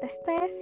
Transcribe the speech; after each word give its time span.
tes 0.00 0.14
tes. 0.28 0.54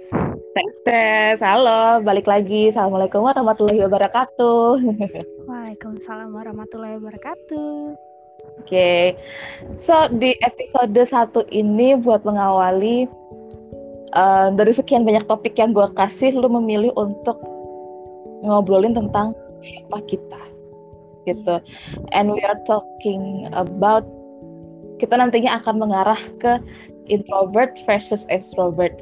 Tes 0.55 0.75
tes, 0.87 1.37
halo, 1.43 1.99
balik 1.99 2.23
lagi. 2.23 2.71
Assalamualaikum 2.71 3.19
warahmatullahi 3.19 3.83
wabarakatuh. 3.83 4.79
Waalaikumsalam 5.49 6.31
warahmatullahi 6.31 6.95
wabarakatuh. 6.99 7.99
Oke, 8.63 8.63
okay. 8.63 9.03
so 9.75 10.07
di 10.07 10.37
episode 10.39 10.95
satu 11.11 11.43
ini 11.51 11.99
buat 11.99 12.23
mengawali 12.23 13.11
uh, 14.15 14.53
dari 14.55 14.71
sekian 14.71 15.03
banyak 15.03 15.27
topik 15.27 15.59
yang 15.59 15.75
gue 15.75 15.87
kasih, 15.99 16.31
lu 16.31 16.47
memilih 16.47 16.95
untuk 16.95 17.35
ngobrolin 18.47 18.95
tentang 18.95 19.35
siapa 19.59 19.99
kita, 20.07 20.41
gitu. 21.27 21.59
And 22.15 22.31
we 22.31 22.39
are 22.47 22.59
talking 22.63 23.51
about 23.51 24.07
kita 25.03 25.19
nantinya 25.19 25.59
akan 25.59 25.83
mengarah 25.83 26.21
ke 26.39 26.63
introvert 27.11 27.75
versus 27.83 28.23
extrovert. 28.31 28.95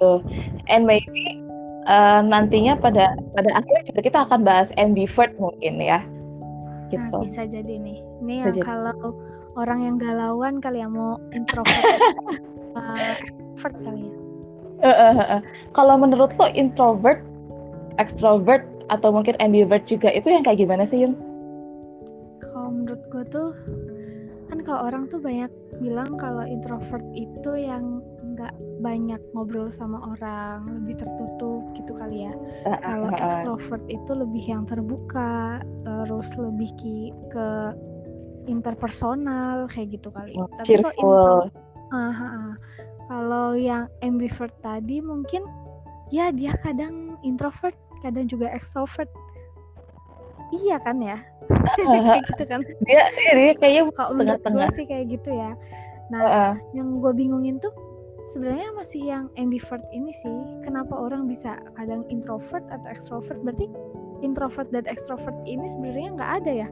Gitu. 0.00 0.24
And 0.72 0.88
maybe 0.88 1.36
uh, 1.84 2.24
nantinya 2.24 2.80
pada 2.80 3.12
pada 3.36 3.50
akhirnya 3.52 3.84
juga 3.92 4.00
kita 4.00 4.18
akan 4.24 4.40
bahas 4.48 4.72
ambivert 4.80 5.36
mungkin 5.36 5.76
ya. 5.76 6.00
Gitu. 6.88 7.04
nah, 7.04 7.22
bisa 7.22 7.44
jadi 7.44 7.76
nih. 7.76 8.00
Ini 8.24 8.34
yang 8.48 8.56
kalau 8.64 9.12
orang 9.60 9.84
yang 9.84 9.96
galauan 10.00 10.64
kali 10.64 10.80
ya 10.80 10.88
mau 10.88 11.20
introvert. 11.36 11.84
Uh, 12.72 13.14
extrovert 13.60 13.76
kali 13.84 14.08
ya. 14.08 14.14
Uh, 14.80 14.88
uh, 14.88 15.12
uh, 15.12 15.28
uh. 15.36 15.40
kalau 15.76 16.00
menurut 16.00 16.32
lo 16.40 16.48
introvert 16.56 17.20
extrovert 18.00 18.64
atau 18.88 19.12
mungkin 19.12 19.36
ambivert 19.36 19.84
juga 19.84 20.08
itu 20.08 20.32
yang 20.32 20.40
kayak 20.40 20.64
gimana 20.64 20.88
sih 20.88 21.04
Yun? 21.04 21.12
Kalau 22.40 22.72
menurut 22.72 23.04
gue 23.12 23.24
tuh 23.28 23.52
kan 24.48 24.64
kalau 24.64 24.88
orang 24.88 25.04
tuh 25.12 25.20
banyak 25.20 25.52
bilang 25.84 26.08
kalau 26.16 26.48
introvert 26.48 27.04
itu 27.12 27.60
yang 27.60 28.00
nggak 28.40 28.56
banyak 28.80 29.20
ngobrol 29.36 29.68
sama 29.68 30.00
orang 30.16 30.64
lebih 30.80 31.04
tertutup 31.04 31.60
gitu 31.76 31.92
kali 31.92 32.24
ya. 32.24 32.32
Uh, 32.64 32.80
kalau 32.80 33.08
uh, 33.12 33.20
extrovert 33.20 33.84
itu 33.92 34.10
lebih 34.16 34.44
yang 34.48 34.64
terbuka 34.64 35.60
terus 35.84 36.32
lebih 36.40 36.72
ki 36.80 37.12
ke 37.28 37.76
interpersonal 38.48 39.68
kayak 39.68 40.00
gitu 40.00 40.08
kali. 40.08 40.32
Oh, 40.40 40.48
tapi 40.56 40.80
kalau 40.80 41.52
uh, 41.92 42.00
uh, 42.00 42.52
kalau 43.12 43.52
yang 43.52 43.84
ambivert 44.00 44.56
tadi 44.64 45.04
mungkin 45.04 45.44
ya 46.08 46.32
dia 46.32 46.56
kadang 46.64 47.20
introvert 47.20 47.76
kadang 48.00 48.24
juga 48.24 48.48
extrovert. 48.56 49.12
Iya 50.50 50.82
kan 50.82 50.98
ya? 50.98 51.20
Kayak 51.78 52.26
gitu 52.26 52.44
kan? 52.48 52.60
Dia 52.88 53.06
dia 53.14 53.54
kayaknya 53.54 53.82
tengah-tengah. 53.94 54.68
sih 54.74 54.82
kayak 54.82 55.14
gitu 55.14 55.30
ya. 55.30 55.54
Nah 56.10 56.22
uh. 56.26 56.54
yang 56.74 56.98
gue 56.98 57.12
bingungin 57.14 57.62
tuh 57.62 57.70
sebenarnya 58.30 58.70
masih 58.78 59.02
yang 59.02 59.26
ambivert 59.34 59.82
ini 59.90 60.14
sih 60.14 60.38
kenapa 60.62 60.94
orang 60.94 61.26
bisa 61.26 61.58
kadang 61.74 62.06
introvert 62.06 62.62
atau 62.70 62.86
extrovert? 62.86 63.42
Berarti 63.42 63.66
introvert 64.22 64.70
dan 64.70 64.86
extrovert 64.86 65.34
ini 65.44 65.66
sebenarnya 65.66 66.08
nggak 66.14 66.32
ada 66.42 66.52
ya? 66.66 66.68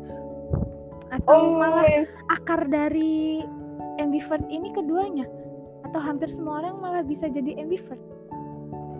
Atau 1.10 1.34
oh, 1.34 1.58
malah 1.58 1.84
iya. 1.84 2.02
akar 2.30 2.62
dari 2.70 3.42
ambivert 3.98 4.46
ini 4.46 4.70
keduanya? 4.70 5.26
Atau 5.90 5.98
hampir 5.98 6.30
semua 6.30 6.62
orang 6.62 6.78
malah 6.78 7.02
bisa 7.02 7.26
jadi 7.26 7.58
ambivert? 7.58 7.98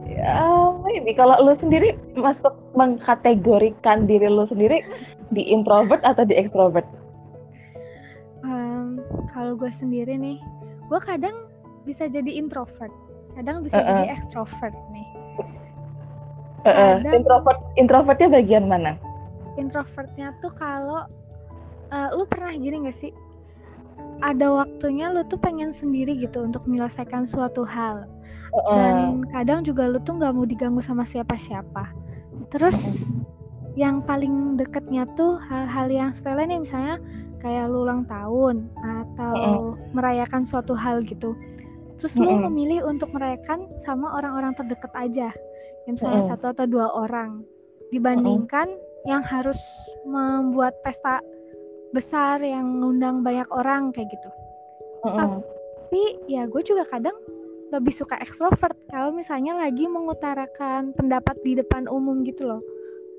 Ya 0.09 0.43
maybe 0.83 1.15
kalau 1.15 1.39
lu 1.39 1.55
sendiri 1.55 1.95
masuk 2.19 2.57
mengkategorikan 2.75 4.11
diri 4.11 4.27
lu 4.27 4.43
sendiri 4.43 4.83
di 5.31 5.47
introvert 5.47 6.03
atau 6.03 6.27
di 6.27 6.35
extrovert? 6.35 6.89
Um, 8.43 8.99
kalau 9.31 9.55
gue 9.55 9.71
sendiri 9.71 10.19
nih 10.19 10.43
gue 10.89 11.01
kadang 11.05 11.48
bisa 11.85 12.07
jadi 12.09 12.31
introvert 12.31 12.93
kadang 13.39 13.63
bisa 13.63 13.79
uh 13.79 13.83
-uh. 13.83 13.89
jadi 13.91 14.05
extrovert 14.19 14.77
nih 14.91 15.09
uh 16.65 16.71
-uh. 16.71 16.95
introvert 17.15 17.61
introvertnya 17.79 18.29
bagian 18.31 18.65
mana 18.67 18.93
introvertnya 19.59 20.35
tuh 20.39 20.55
kalau 20.55 21.07
uh, 21.91 22.09
lu 22.15 22.25
pernah 22.27 22.55
gini 22.55 22.87
gak 22.87 22.97
sih 22.97 23.13
ada 24.23 24.51
waktunya 24.51 25.11
lu 25.11 25.23
tuh 25.27 25.39
pengen 25.39 25.71
sendiri 25.71 26.19
gitu 26.19 26.43
untuk 26.43 26.67
menyelesaikan 26.67 27.27
suatu 27.27 27.63
hal 27.63 28.07
uh. 28.55 28.75
dan 28.75 29.23
kadang 29.31 29.61
juga 29.63 29.87
lu 29.87 29.99
tuh 30.03 30.19
nggak 30.19 30.33
mau 30.35 30.47
diganggu 30.47 30.83
sama 30.83 31.07
siapa-siapa 31.07 31.91
terus 32.51 32.75
yang 33.79 34.03
paling 34.03 34.59
deketnya 34.59 35.07
tuh 35.15 35.39
hal-hal 35.39 35.87
yang 35.87 36.11
sepele 36.11 36.43
nih 36.47 36.59
misalnya 36.59 36.99
kayak 37.39 37.71
lu 37.71 37.87
ulang 37.87 38.03
tahun 38.11 38.67
atau 38.83 39.33
uh. 39.35 39.71
merayakan 39.95 40.43
suatu 40.43 40.75
hal 40.75 40.99
gitu 41.07 41.39
terus 41.99 42.15
uh. 42.17 42.25
lu 42.25 42.47
memilih 42.49 42.87
untuk 42.87 43.11
merayakan 43.13 43.67
sama 43.83 44.15
orang-orang 44.17 44.55
terdekat 44.55 44.91
aja 44.95 45.29
yang 45.85 45.99
misalnya 45.99 46.23
uh. 46.25 46.29
satu 46.33 46.55
atau 46.55 46.67
dua 46.67 46.89
orang 46.95 47.43
dibandingkan 47.91 48.71
uh. 48.71 49.07
yang 49.11 49.23
harus 49.23 49.59
membuat 50.07 50.79
pesta 50.87 51.21
besar 51.93 52.41
yang 52.45 52.81
ngundang 52.81 53.25
banyak 53.25 53.49
orang 53.51 53.91
kayak 53.93 54.09
gitu. 54.13 54.31
Uh 55.03 55.07
-uh. 55.09 55.31
Tapi 55.89 56.03
ya 56.29 56.45
gue 56.45 56.63
juga 56.63 56.85
kadang 56.89 57.17
lebih 57.69 57.93
suka 57.93 58.17
ekstrovert 58.21 58.77
kalau 58.89 59.13
misalnya 59.13 59.57
lagi 59.57 59.85
mengutarakan 59.85 60.93
pendapat 60.97 61.37
di 61.45 61.57
depan 61.57 61.85
umum 61.89 62.25
gitu 62.25 62.49
loh. 62.49 62.63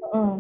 Mm. 0.10 0.38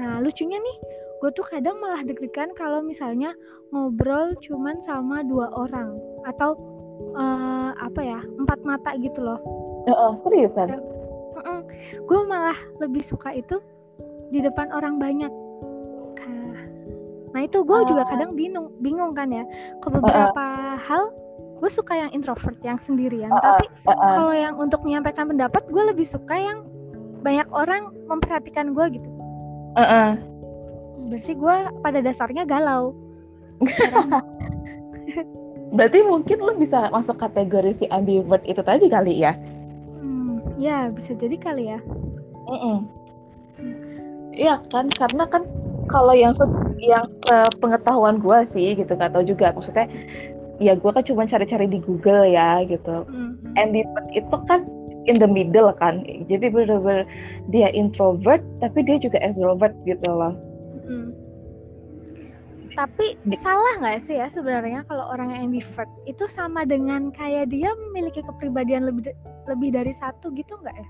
Nah 0.00 0.12
lucunya 0.24 0.56
nih, 0.56 0.76
gue 1.20 1.30
tuh 1.32 1.44
kadang 1.44 1.76
malah 1.80 2.00
deg-degan 2.04 2.52
kalau 2.56 2.80
misalnya 2.80 3.36
ngobrol 3.72 4.32
cuman 4.40 4.80
sama 4.80 5.24
dua 5.24 5.52
orang 5.52 5.96
atau 6.24 6.56
uh, 7.14 7.70
apa 7.78 8.00
ya 8.00 8.20
empat 8.20 8.58
mata 8.62 8.90
gitu 8.98 9.20
loh. 9.22 9.40
Uh, 9.84 9.92
uh, 9.92 10.12
seriusan? 10.24 10.78
Uh, 11.34 11.38
uh, 11.38 11.60
gue 11.98 12.20
malah 12.24 12.56
lebih 12.80 13.02
suka 13.04 13.34
itu 13.34 13.60
di 14.32 14.40
depan 14.40 14.70
orang 14.72 14.98
banyak. 14.98 15.30
Nah 17.34 17.42
itu 17.42 17.66
gue 17.66 17.74
uh. 17.74 17.82
juga 17.82 18.06
kadang 18.06 18.38
bingung, 18.38 18.70
bingung 18.78 19.10
kan 19.10 19.26
ya. 19.26 19.42
Ke 19.82 19.90
beberapa 19.90 20.38
uh, 20.38 20.78
uh. 20.78 20.78
hal 20.78 21.10
gue 21.58 21.70
suka 21.70 21.96
yang 21.96 22.10
introvert 22.12 22.58
yang 22.60 22.76
sendirian 22.76 23.30
uh, 23.32 23.38
uh, 23.38 23.42
tapi 23.56 23.66
uh, 23.88 23.90
uh. 23.94 23.98
kalau 24.20 24.34
yang 24.36 24.54
untuk 24.60 24.84
menyampaikan 24.84 25.30
pendapat 25.30 25.64
gue 25.70 25.82
lebih 25.86 26.04
suka 26.04 26.34
yang 26.36 26.66
banyak 27.24 27.48
orang 27.54 27.88
memperhatikan 28.04 28.76
gue 28.76 29.00
gitu 29.00 29.08
uh, 29.78 29.80
uh. 29.80 30.10
berarti 31.08 31.32
gue 31.32 31.56
pada 31.80 31.98
dasarnya 32.04 32.44
galau 32.44 32.92
berarti 35.74 36.06
mungkin 36.06 36.38
lo 36.38 36.54
bisa 36.54 36.88
masuk 36.94 37.18
kategori 37.18 37.74
si 37.74 37.84
ambivert 37.90 38.46
itu 38.46 38.62
tadi 38.62 38.86
kali 38.86 39.20
ya 39.26 39.34
hmm, 40.00 40.62
ya 40.62 40.88
bisa 40.94 41.18
jadi 41.18 41.36
kali 41.36 41.74
ya 41.74 41.78
Iya 44.34 44.60
kan, 44.68 44.90
karena 44.90 45.24
kan 45.30 45.46
kalau 45.86 46.10
yang 46.10 46.34
yang 46.82 47.06
pengetahuan 47.62 48.18
gue 48.18 48.38
sih 48.50 48.74
gitu, 48.74 48.90
gak 48.98 49.14
tau 49.14 49.22
juga 49.22 49.54
maksudnya 49.54 49.86
ya 50.58 50.74
gue 50.74 50.90
kan 50.90 51.02
cuma 51.06 51.26
cari-cari 51.26 51.70
di 51.70 51.78
Google 51.78 52.26
ya 52.26 52.62
gitu. 52.66 53.06
Mm-hmm. 53.06 53.58
Ambivert 53.58 54.08
itu 54.10 54.36
kan 54.50 54.66
in 55.06 55.22
the 55.22 55.28
middle 55.28 55.70
kan, 55.70 56.02
jadi 56.26 56.50
bener-bener 56.50 57.06
dia 57.52 57.70
introvert 57.70 58.42
tapi 58.58 58.82
dia 58.82 58.98
juga 58.98 59.22
extrovert 59.22 59.74
gitu 59.86 60.08
loh. 60.10 60.34
Mm. 60.84 61.14
Tapi 62.74 63.14
di- 63.22 63.38
salah 63.38 63.78
nggak 63.78 64.02
sih 64.02 64.18
ya 64.18 64.26
sebenarnya 64.30 64.82
kalau 64.90 65.06
orang 65.14 65.30
yang 65.30 65.50
ambivert 65.50 65.90
itu 66.10 66.26
sama 66.26 66.66
dengan 66.66 67.14
kayak 67.14 67.54
dia 67.54 67.70
memiliki 67.88 68.20
kepribadian 68.26 68.86
lebih 68.86 69.14
lebih 69.46 69.70
dari 69.70 69.94
satu 69.94 70.34
gitu 70.34 70.58
nggak 70.58 70.74
ya? 70.74 70.88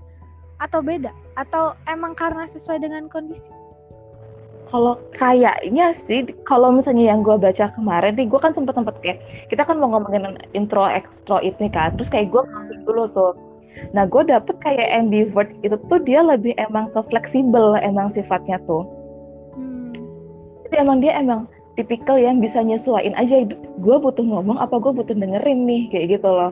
Atau 0.65 0.81
beda? 0.81 1.13
Atau 1.37 1.77
emang 1.85 2.17
karena 2.17 2.49
sesuai 2.49 2.81
dengan 2.81 3.05
kondisi? 3.05 3.53
kalau 4.69 4.97
kayaknya 5.13 5.93
sih 5.93 6.25
kalau 6.43 6.73
misalnya 6.73 7.13
yang 7.13 7.21
gue 7.21 7.37
baca 7.37 7.69
kemarin 7.71 8.17
nih 8.17 8.27
gue 8.27 8.39
kan 8.41 8.51
sempet 8.51 8.73
sempet 8.73 8.95
kayak 9.01 9.19
kita 9.49 9.61
kan 9.61 9.77
mau 9.77 9.93
ngomongin 9.93 10.41
intro 10.57 10.89
extro 10.89 11.37
ini 11.39 11.69
kan 11.69 11.93
terus 11.95 12.09
kayak 12.09 12.33
gue 12.33 12.41
ngambil 12.41 12.77
dulu 12.83 13.03
tuh 13.13 13.33
nah 13.93 14.07
gue 14.09 14.25
dapet 14.25 14.55
kayak 14.63 14.89
ambivert 14.91 15.51
itu 15.61 15.77
tuh 15.87 15.99
dia 16.01 16.25
lebih 16.25 16.57
emang 16.57 16.89
ke 16.91 16.99
fleksibel 17.07 17.77
emang 17.79 18.09
sifatnya 18.09 18.57
tuh 18.65 18.83
hmm. 19.53 19.93
jadi 20.67 20.75
emang 20.81 20.97
dia 20.99 21.13
emang 21.19 21.45
tipikal 21.75 22.15
yang 22.15 22.39
bisa 22.39 22.63
nyesuaiin 22.63 23.15
aja 23.19 23.43
gue 23.79 23.97
butuh 23.99 24.23
ngomong 24.23 24.55
apa 24.57 24.79
gue 24.79 24.91
butuh 24.95 25.15
dengerin 25.15 25.67
nih 25.67 25.83
kayak 25.91 26.19
gitu 26.19 26.29
loh. 26.31 26.51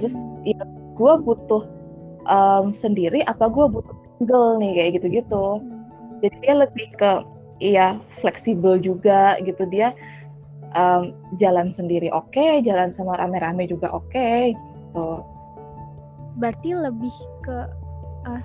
Terus 0.00 0.16
ya 0.48 0.60
gue 0.96 1.12
butuh 1.20 1.62
um, 2.24 2.72
sendiri 2.72 3.20
apa 3.28 3.52
gue 3.52 3.66
butuh 3.68 3.96
single 4.16 4.56
nih 4.60 4.72
kayak 4.72 4.90
gitu-gitu. 5.00 5.46
Hmm. 5.60 6.24
jadi 6.24 6.36
dia 6.40 6.54
lebih 6.64 6.88
ke 6.96 7.10
iya 7.60 7.86
fleksibel 8.20 8.80
juga 8.80 9.36
gitu. 9.44 9.68
Dia 9.68 9.92
um, 10.72 11.12
jalan 11.36 11.70
sendiri 11.70 12.08
oke 12.08 12.32
okay, 12.32 12.64
jalan 12.64 12.90
sama 12.96 13.20
rame-rame 13.20 13.68
juga 13.68 13.92
oke 13.92 14.08
okay, 14.08 14.56
gitu. 14.56 15.20
Berarti 16.40 16.72
lebih 16.72 17.16
ke 17.44 17.58
uh, 18.24 18.44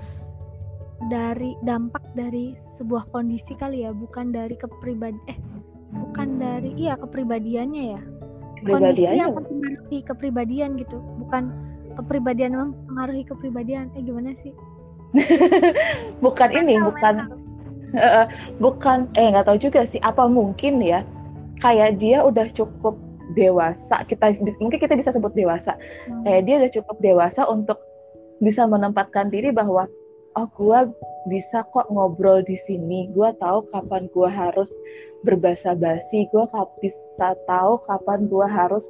dari 1.09 1.57
dampak 1.65 2.03
dari 2.13 2.53
sebuah 2.77 3.09
kondisi 3.09 3.57
kali 3.57 3.87
ya 3.87 3.95
bukan 3.95 4.29
dari 4.29 4.53
kepribadi 4.53 5.17
eh 5.31 5.39
bukan 6.21 6.37
dari 6.37 6.71
iya 6.77 6.93
kepribadiannya 7.01 7.83
ya. 7.97 8.01
Kondisi 8.61 9.09
yang 9.09 9.33
mempengaruhi 9.33 9.99
kepribadian 10.05 10.69
gitu 10.77 11.01
bukan 11.17 11.49
kepribadian 11.97 12.53
mempengaruhi 12.53 13.25
kepribadian. 13.25 13.89
Eh 13.97 14.05
gimana 14.05 14.37
sih? 14.37 14.53
Bukan 16.23 16.49
ini 16.55 16.79
bukan 16.79 17.27
uh, 17.97 18.29
bukan 18.63 19.11
eh 19.19 19.27
nggak 19.33 19.43
tahu 19.49 19.59
juga 19.59 19.83
sih 19.83 19.99
apa 20.05 20.23
mungkin 20.29 20.79
ya 20.79 21.03
kayak 21.59 21.99
dia 21.99 22.23
udah 22.23 22.47
cukup 22.55 22.95
dewasa 23.35 24.07
kita 24.07 24.39
mungkin 24.61 24.79
kita 24.79 24.95
bisa 24.95 25.11
sebut 25.11 25.33
dewasa. 25.35 25.75
Hmm. 26.07 26.23
kayak 26.23 26.41
dia 26.47 26.55
udah 26.63 26.71
cukup 26.71 26.97
dewasa 27.03 27.43
untuk 27.49 27.81
bisa 28.39 28.63
menempatkan 28.69 29.27
diri 29.33 29.51
bahwa 29.51 29.89
oh 30.39 30.47
gue 30.55 30.79
bisa 31.27 31.67
kok 31.75 31.91
ngobrol 31.91 32.39
di 32.39 32.55
sini 32.55 33.11
gue 33.11 33.29
tahu 33.41 33.67
kapan 33.73 34.07
gue 34.15 34.29
harus 34.31 34.71
berbahasa 35.21 35.77
basi 35.77 36.25
gue 36.33 36.45
bisa 36.81 37.27
tahu 37.45 37.77
kapan 37.85 38.25
gue 38.25 38.47
harus 38.47 38.85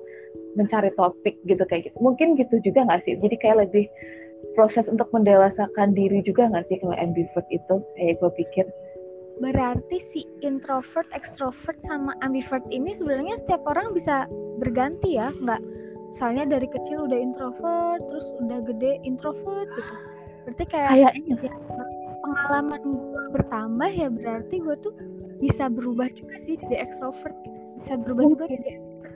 mencari 0.55 0.91
topik 0.95 1.39
gitu 1.47 1.63
kayak 1.67 1.91
gitu. 1.91 1.97
Mungkin 1.99 2.35
gitu 2.39 2.59
juga 2.63 2.87
nggak 2.87 3.01
sih? 3.03 3.15
Jadi 3.19 3.35
kayak 3.39 3.67
lebih 3.67 3.87
proses 4.55 4.91
untuk 4.91 5.07
mendewasakan 5.15 5.95
diri 5.95 6.19
juga 6.23 6.51
nggak 6.51 6.67
sih 6.67 6.77
kalau 6.79 6.95
ambivert 6.99 7.47
itu? 7.51 7.79
Kayak 7.95 8.15
gue 8.19 8.31
pikir. 8.43 8.65
Berarti 9.41 9.97
si 9.97 10.21
introvert, 10.45 11.07
extrovert 11.15 11.79
sama 11.87 12.13
ambivert 12.21 12.63
ini 12.69 12.93
sebenarnya 12.93 13.41
setiap 13.41 13.63
orang 13.65 13.95
bisa 13.95 14.27
berganti 14.59 15.17
ya? 15.17 15.33
Nggak? 15.33 15.61
Misalnya 16.11 16.43
dari 16.59 16.67
kecil 16.67 17.07
udah 17.07 17.19
introvert 17.19 18.03
terus 18.11 18.27
udah 18.43 18.59
gede 18.67 18.99
introvert 19.07 19.67
gitu. 19.71 19.93
Berarti 20.43 20.63
kayak 20.67 20.89
kayaknya. 20.91 21.35
ya, 21.47 21.53
pengalaman 22.21 22.81
gue 22.85 23.23
bertambah 23.33 23.89
ya 23.89 24.07
berarti 24.11 24.55
gue 24.59 24.75
tuh 24.83 24.93
bisa 25.41 25.65
berubah 25.73 26.07
juga 26.13 26.37
sih 26.37 26.53
jadi 26.55 26.85
extrovert 26.85 27.33
gitu. 27.41 27.59
Bisa 27.81 27.93
berubah 27.97 28.23
mungkin. 28.29 28.37
juga 28.37 28.45
jadi 28.53 28.71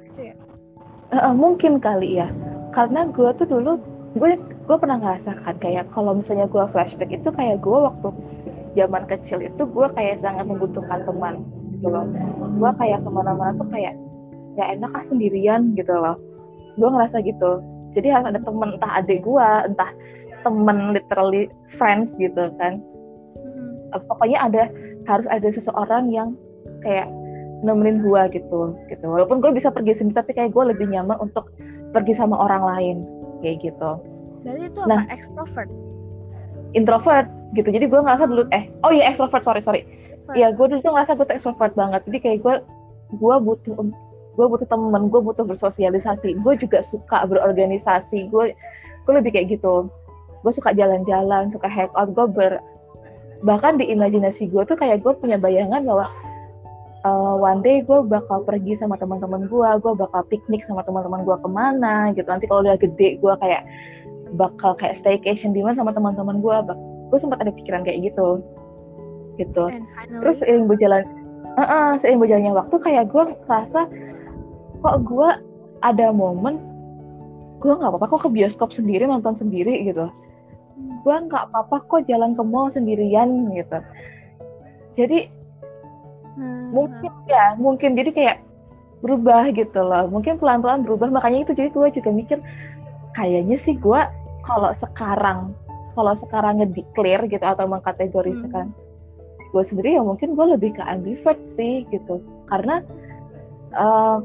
gitu 0.10 0.22
ya. 0.34 0.36
Uh, 1.14 1.36
mungkin 1.38 1.78
kali 1.78 2.18
ya. 2.18 2.28
Karena 2.74 3.06
gue 3.14 3.30
tuh 3.38 3.46
dulu 3.46 3.78
gue 4.18 4.42
gue 4.42 4.78
pernah 4.82 4.98
ngerasakan 4.98 5.56
kayak 5.62 5.86
kalau 5.94 6.18
misalnya 6.18 6.50
gue 6.50 6.64
flashback 6.74 7.14
itu 7.14 7.30
kayak 7.30 7.62
gue 7.62 7.78
waktu 7.78 8.10
zaman 8.74 9.06
kecil 9.06 9.40
itu 9.46 9.64
gue 9.70 9.88
kayak 9.94 10.18
sangat 10.18 10.50
membutuhkan 10.50 11.06
teman 11.06 11.46
gitu 11.78 11.94
loh. 11.94 12.10
Gue 12.58 12.72
kayak 12.82 13.06
ke 13.06 13.10
mana-mana 13.14 13.54
tuh 13.54 13.70
kayak 13.70 13.94
ya 14.58 14.74
enak 14.74 14.92
ah 14.98 15.06
sendirian 15.06 15.78
gitu 15.78 15.94
loh. 15.94 16.18
Gue 16.82 16.90
ngerasa 16.90 17.22
gitu. 17.22 17.62
Jadi 17.94 18.12
harus 18.12 18.28
ada 18.34 18.42
temen 18.42 18.76
entah 18.76 18.92
adik 19.00 19.24
gue 19.24 19.48
entah 19.70 19.94
temen 20.42 20.98
literally 20.98 21.54
friends 21.70 22.18
gitu 22.18 22.50
kan. 22.58 22.82
Hmm. 23.96 24.02
pokoknya 24.12 24.40
ada 24.52 24.64
harus 25.06 25.26
ada 25.30 25.48
seseorang 25.50 26.10
yang 26.10 26.34
kayak 26.82 27.10
nemenin 27.66 28.04
gue 28.06 28.22
gitu 28.36 28.78
gitu. 28.92 29.06
Walaupun 29.06 29.42
gue 29.42 29.52
bisa 29.56 29.74
pergi 29.74 29.98
sendiri 29.98 30.22
tapi 30.22 30.32
kayak 30.38 30.52
gue 30.54 30.64
lebih 30.76 30.90
nyaman 30.92 31.18
untuk 31.18 31.50
pergi 31.96 32.14
sama 32.14 32.38
orang 32.38 32.64
lain 32.66 32.98
kayak 33.42 33.64
gitu. 33.64 33.92
Jadi 34.46 34.70
itu 34.70 34.82
nah, 34.86 35.06
apa 35.06 35.14
extrovert? 35.14 35.70
Introvert 36.78 37.28
gitu. 37.58 37.70
Jadi 37.74 37.86
gue 37.90 38.00
ngerasa 38.02 38.30
dulu 38.30 38.44
eh 38.54 38.70
oh 38.86 38.92
iya 38.94 39.10
extrovert 39.10 39.42
sorry 39.42 39.62
sorry. 39.64 39.82
Iya 40.38 40.54
gue 40.54 40.66
dulu 40.70 40.80
tuh 40.82 40.92
ngerasa 40.94 41.18
gue 41.18 41.26
tuh 41.26 41.36
extrovert 41.38 41.74
banget. 41.74 42.02
Jadi 42.06 42.18
kayak 42.22 42.38
gue 42.46 42.56
gue 43.18 43.36
butuh 43.42 43.78
gue 44.36 44.46
butuh 44.46 44.68
temen 44.68 45.10
gue 45.10 45.22
butuh 45.22 45.46
bersosialisasi. 45.48 46.38
Gue 46.44 46.54
juga 46.60 46.86
suka 46.86 47.26
berorganisasi. 47.26 48.30
Gue 48.30 48.54
gue 49.06 49.14
lebih 49.14 49.34
kayak 49.34 49.58
gitu. 49.58 49.90
Gue 50.46 50.54
suka 50.54 50.76
jalan-jalan 50.78 51.50
suka 51.50 51.66
hangout. 51.66 52.14
Gue 52.14 52.28
ber 52.30 52.52
bahkan 53.44 53.76
di 53.76 53.90
imajinasi 53.92 54.48
gue 54.48 54.64
tuh 54.64 54.78
kayak 54.80 55.04
gue 55.04 55.14
punya 55.18 55.36
bayangan 55.36 55.84
bahwa 55.84 56.06
uh, 57.04 57.36
one 57.36 57.60
day 57.60 57.84
gue 57.84 58.00
bakal 58.06 58.42
pergi 58.48 58.80
sama 58.80 58.96
teman-teman 58.96 59.50
gue 59.50 59.70
gue 59.82 59.94
bakal 59.96 60.22
piknik 60.32 60.64
sama 60.64 60.86
teman-teman 60.88 61.26
gue 61.28 61.38
ke 61.40 61.50
mana 61.50 62.12
gitu. 62.16 62.28
Nanti 62.28 62.46
kalau 62.48 62.64
udah 62.64 62.78
gede 62.80 63.20
gue 63.20 63.34
kayak 63.42 63.64
bakal 64.36 64.74
kayak 64.76 64.98
staycation 64.98 65.52
di 65.52 65.62
mana 65.62 65.78
sama 65.78 65.92
teman-teman 65.92 66.40
gue 66.40 66.56
gue 67.12 67.20
sempat 67.20 67.44
ada 67.44 67.52
pikiran 67.52 67.84
kayak 67.84 68.12
gitu. 68.12 68.42
Gitu. 69.36 69.64
Terus 70.24 70.36
seiring 70.40 70.66
berjalan 70.72 71.04
uh 71.56 71.64
-uh, 71.64 71.90
seiring 72.00 72.20
berjalannya 72.24 72.54
waktu 72.56 72.76
kayak 72.80 73.12
gue 73.12 73.24
merasa 73.48 73.88
kok 74.84 74.98
gue 75.04 75.30
ada 75.82 76.08
momen 76.14 76.62
gue 77.60 77.74
nggak 77.74 77.90
apa-apa 77.90 78.08
kok 78.12 78.22
ke 78.28 78.30
bioskop 78.30 78.70
sendiri 78.70 79.10
nonton 79.10 79.34
sendiri 79.34 79.82
gitu 79.88 80.12
gue 80.76 81.16
nggak 81.16 81.44
apa-apa 81.52 81.88
kok 81.88 82.04
jalan 82.10 82.36
ke 82.36 82.44
mall 82.44 82.68
sendirian 82.68 83.54
gitu. 83.56 83.78
Jadi 84.96 85.32
hmm. 86.36 86.76
mungkin 86.76 87.12
ya 87.28 87.56
mungkin. 87.56 87.96
Jadi 87.96 88.12
kayak 88.12 88.38
berubah 89.00 89.52
gitu 89.56 89.80
loh. 89.80 90.12
Mungkin 90.12 90.42
pelan-pelan 90.42 90.84
berubah. 90.84 91.12
Makanya 91.12 91.48
itu 91.48 91.52
jadi 91.56 91.70
gue 91.72 91.88
juga 92.02 92.10
mikir 92.12 92.38
kayaknya 93.16 93.56
sih 93.62 93.80
gue 93.80 94.02
kalau 94.44 94.72
sekarang 94.76 95.56
kalau 95.96 96.12
sekarang 96.20 96.60
ngedeclare 96.60 97.24
gitu 97.32 97.46
atau 97.46 97.64
mengkategorikan 97.72 98.68
hmm. 98.68 99.52
gue 99.56 99.64
sendiri 99.64 99.96
ya 99.96 100.04
mungkin 100.04 100.36
gue 100.36 100.46
lebih 100.60 100.76
ke 100.76 100.84
ambivert 100.84 101.40
sih 101.48 101.88
gitu. 101.88 102.20
Karena 102.52 102.84
uh, 103.80 104.20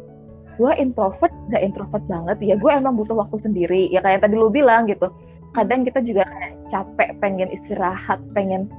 gue 0.58 0.72
introvert 0.82 1.30
gak 1.54 1.62
introvert 1.62 2.02
banget. 2.10 2.42
Ya 2.42 2.58
gue 2.58 2.70
emang 2.74 2.98
butuh 2.98 3.14
waktu 3.14 3.38
sendiri. 3.38 3.86
Ya 3.94 4.02
kayak 4.02 4.26
tadi 4.26 4.34
lu 4.34 4.50
bilang 4.50 4.90
gitu 4.90 5.14
kadang 5.54 5.82
kita 5.82 5.98
juga 6.02 6.24
capek 6.70 7.18
pengen 7.18 7.50
istirahat 7.50 8.22
pengen 8.32 8.70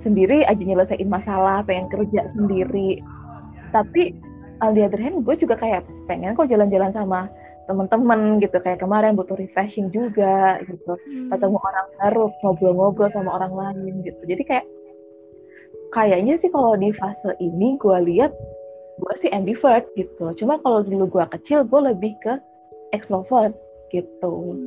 sendiri 0.00 0.42
aja 0.48 0.58
nyelesain 0.58 1.06
masalah 1.06 1.60
pengen 1.68 1.86
kerja 1.92 2.26
sendiri. 2.32 3.04
Tapi 3.70 4.16
on 4.64 4.72
the 4.72 4.82
other 4.82 4.98
hand 4.98 5.22
gue 5.22 5.36
juga 5.36 5.60
kayak 5.60 5.84
pengen 6.08 6.32
kok 6.34 6.48
jalan-jalan 6.48 6.90
sama 6.90 7.28
teman-teman 7.68 8.40
gitu. 8.42 8.56
Kayak 8.64 8.82
kemarin 8.82 9.14
butuh 9.14 9.36
refreshing 9.36 9.92
juga 9.92 10.58
gitu. 10.66 10.96
Hmm. 10.96 11.30
ketemu 11.30 11.58
orang 11.60 11.86
baru 12.00 12.24
ngobrol-ngobrol 12.42 13.10
sama 13.12 13.30
orang 13.36 13.52
lain 13.54 14.02
gitu. 14.02 14.22
Jadi 14.26 14.42
kayak 14.42 14.66
kayaknya 15.94 16.34
sih 16.40 16.50
kalau 16.50 16.74
di 16.74 16.90
fase 16.96 17.36
ini 17.38 17.78
gue 17.78 17.98
lihat 18.10 18.32
gue 19.00 19.14
sih 19.20 19.30
ambivert 19.30 19.86
gitu. 19.94 20.32
Cuma 20.34 20.58
kalau 20.64 20.82
dulu 20.82 21.06
gue 21.20 21.24
kecil 21.38 21.62
gue 21.68 21.80
lebih 21.92 22.16
ke 22.24 22.34
extrovert 22.90 23.54
gitu. 23.94 24.66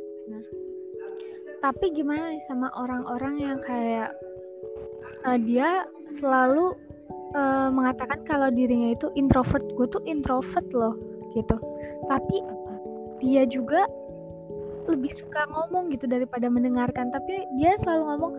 Tapi 1.63 1.95
gimana 1.95 2.35
nih 2.35 2.43
sama 2.43 2.67
orang-orang 2.75 3.39
yang 3.39 3.59
kayak 3.63 4.11
uh, 5.23 5.39
dia 5.39 5.87
selalu 6.11 6.75
uh, 7.31 7.71
mengatakan 7.71 8.19
kalau 8.27 8.51
dirinya 8.51 8.91
itu 8.91 9.07
introvert. 9.15 9.63
Gue 9.79 9.87
tuh 9.87 10.03
introvert 10.03 10.67
loh 10.75 10.99
gitu. 11.31 11.55
Tapi 12.11 12.37
dia 13.23 13.47
juga 13.47 13.87
lebih 14.91 15.15
suka 15.15 15.47
ngomong 15.47 15.87
gitu 15.95 16.03
daripada 16.03 16.51
mendengarkan. 16.51 17.15
Tapi 17.15 17.47
dia 17.55 17.79
selalu 17.79 18.03
ngomong 18.11 18.33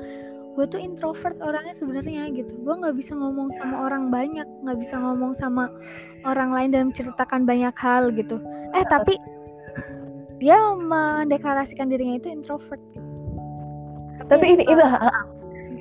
gue 0.55 0.67
tuh 0.69 0.79
introvert 0.85 1.41
orangnya 1.41 1.73
sebenarnya 1.73 2.29
gitu. 2.37 2.53
Gue 2.61 2.77
nggak 2.77 2.93
bisa 2.93 3.17
ngomong 3.17 3.57
sama 3.57 3.89
orang 3.89 4.13
banyak 4.13 4.45
nggak 4.69 4.79
bisa 4.85 5.01
ngomong 5.01 5.33
sama 5.41 5.73
orang 6.29 6.53
lain 6.53 6.71
dan 6.77 6.83
menceritakan 6.93 7.49
banyak 7.49 7.73
hal 7.81 8.13
gitu. 8.13 8.37
Eh 8.77 8.85
tapi 8.85 9.17
dia 10.45 10.61
mendeklarasikan 10.77 11.89
dirinya 11.89 12.21
itu 12.21 12.29
introvert. 12.29 12.85
gitu. 12.93 13.04
Tapi 14.29 14.57
ini 14.57 14.65
itu 14.65 14.85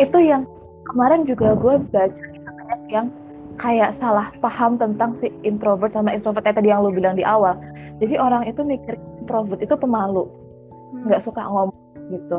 itu 0.02 0.18
yang 0.20 0.44
kemarin 0.90 1.24
juga 1.24 1.56
gue 1.56 1.76
baca 1.94 2.24
banyak 2.44 2.82
yang 2.92 3.08
kayak 3.62 3.94
salah 3.98 4.34
paham 4.42 4.82
tentang 4.82 5.14
si 5.18 5.30
introvert 5.46 5.94
sama 5.94 6.14
extrovert 6.14 6.46
tadi 6.46 6.74
yang 6.74 6.82
lu 6.82 6.90
bilang 6.90 7.14
di 7.14 7.26
awal. 7.26 7.58
Jadi 8.02 8.18
orang 8.18 8.50
itu 8.50 8.66
mikir 8.66 8.98
introvert 9.22 9.62
itu 9.62 9.76
pemalu 9.78 10.26
nggak 11.06 11.22
hmm. 11.22 11.28
suka 11.30 11.42
ngomong 11.46 11.78
gitu. 12.10 12.38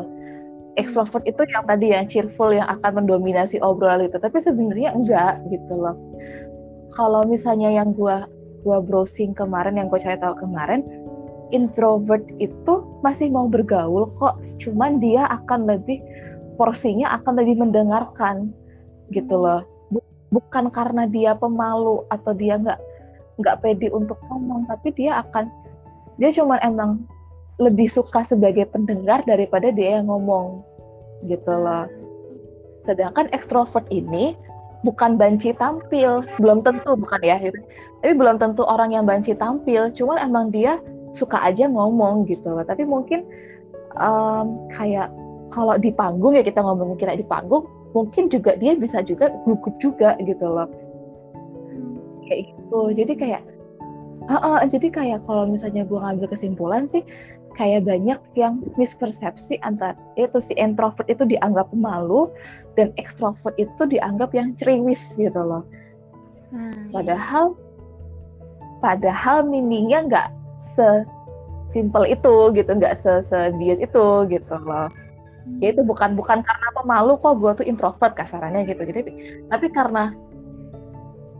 Extrovert 0.75 1.23
itu 1.23 1.47
yang 1.55 1.63
tadi 1.63 1.95
yang 1.95 2.05
cheerful 2.11 2.51
yang 2.51 2.67
akan 2.67 3.05
mendominasi 3.05 3.63
obrolan 3.63 4.11
itu. 4.11 4.19
Tapi 4.19 4.43
sebenarnya 4.43 4.91
enggak 4.91 5.39
gitu 5.47 5.73
loh. 5.79 5.95
Kalau 6.99 7.23
misalnya 7.23 7.71
yang 7.71 7.95
gua 7.95 8.27
gua 8.67 8.83
browsing 8.83 9.31
kemarin 9.31 9.79
yang 9.79 9.87
gue 9.87 9.99
cari 10.01 10.19
tahu 10.19 10.35
kemarin 10.41 10.83
introvert 11.53 12.25
itu 12.41 12.81
masih 13.05 13.29
mau 13.29 13.45
bergaul 13.45 14.09
kok 14.17 14.41
cuman 14.57 14.97
dia 14.97 15.29
akan 15.29 15.69
lebih 15.69 16.01
porsinya 16.57 17.13
akan 17.21 17.37
lebih 17.37 17.61
mendengarkan 17.61 18.49
gitu 19.13 19.37
loh 19.37 19.61
bukan 20.33 20.73
karena 20.73 21.05
dia 21.05 21.37
pemalu 21.37 22.01
atau 22.09 22.33
dia 22.33 22.57
nggak 22.57 22.81
nggak 23.37 23.59
pede 23.61 23.93
untuk 23.93 24.17
ngomong 24.25 24.65
tapi 24.65 24.89
dia 24.97 25.21
akan 25.21 25.45
dia 26.17 26.33
cuman 26.33 26.57
emang 26.65 26.91
lebih 27.55 27.87
suka 27.87 28.23
sebagai 28.27 28.67
pendengar 28.67 29.23
daripada 29.23 29.71
dia 29.71 29.99
yang 29.99 30.11
ngomong 30.11 30.59
gitu 31.23 31.51
loh. 31.51 31.87
Sedangkan 32.83 33.31
ekstrovert 33.31 33.87
ini 33.89 34.35
bukan 34.83 35.15
banci 35.17 35.55
tampil, 35.55 36.21
belum 36.37 36.61
tentu 36.61 36.93
bukan 36.93 37.21
ya, 37.25 37.41
gitu. 37.41 37.57
tapi 38.03 38.13
belum 38.13 38.37
tentu 38.37 38.61
orang 38.67 38.93
yang 38.93 39.07
banci 39.07 39.33
tampil, 39.33 39.89
cuman 39.97 40.21
emang 40.21 40.53
dia 40.53 40.77
suka 41.15 41.39
aja 41.39 41.65
ngomong 41.71 42.27
gitu 42.27 42.51
loh. 42.51 42.67
Tapi 42.67 42.83
mungkin 42.83 43.23
um, 43.95 44.67
kayak 44.75 45.07
kalau 45.49 45.79
di 45.79 45.89
panggung 45.95 46.35
ya 46.35 46.43
kita 46.43 46.59
ngomongin 46.59 46.99
kita 46.99 47.15
di 47.15 47.25
panggung, 47.25 47.63
mungkin 47.95 48.27
juga 48.27 48.59
dia 48.59 48.75
bisa 48.75 48.99
juga 49.01 49.31
gugup 49.47 49.79
juga 49.79 50.19
gitu 50.19 50.43
loh. 50.45 50.67
Kayak 52.27 52.51
gitu. 52.51 52.81
Jadi 52.91 53.13
kayak 53.15 53.43
Uh, 54.25 54.57
uh, 54.57 54.59
jadi 54.65 54.89
kayak 54.89 55.19
kalau 55.29 55.45
misalnya 55.45 55.85
gue 55.85 56.01
ngambil 56.01 56.33
kesimpulan 56.33 56.89
sih 56.89 57.05
kayak 57.55 57.87
banyak 57.87 58.19
yang 58.35 58.57
mispersepsi 58.75 59.61
antara 59.63 59.93
itu 60.19 60.41
si 60.43 60.57
introvert 60.59 61.07
itu 61.07 61.23
dianggap 61.23 61.71
pemalu 61.71 62.33
dan 62.75 62.91
ekstrovert 62.99 63.55
itu 63.55 63.85
dianggap 63.87 64.35
yang 64.35 64.57
ceriwis 64.59 65.15
gitu 65.15 65.37
loh. 65.39 65.63
Hmm, 66.51 66.89
padahal 66.89 67.53
padahal 68.83 69.47
meaningnya 69.47 69.99
nggak 70.09 70.27
sesimpel 70.75 72.03
itu 72.11 72.35
gitu, 72.53 72.69
nggak 72.69 72.99
sebias 73.01 73.79
itu 73.79 74.05
gitu 74.29 74.55
loh. 74.61 74.91
Hmm. 74.91 75.59
Ya 75.63 75.73
itu 75.73 75.81
bukan 75.81 76.19
bukan 76.19 76.43
karena 76.43 76.67
pemalu 76.75 77.17
kok 77.17 77.39
gue 77.39 77.51
tuh 77.63 77.65
introvert 77.65 78.13
kasarannya 78.13 78.67
gitu. 78.67 78.83
Jadi 78.83 79.01
tapi 79.49 79.67
karena 79.71 80.11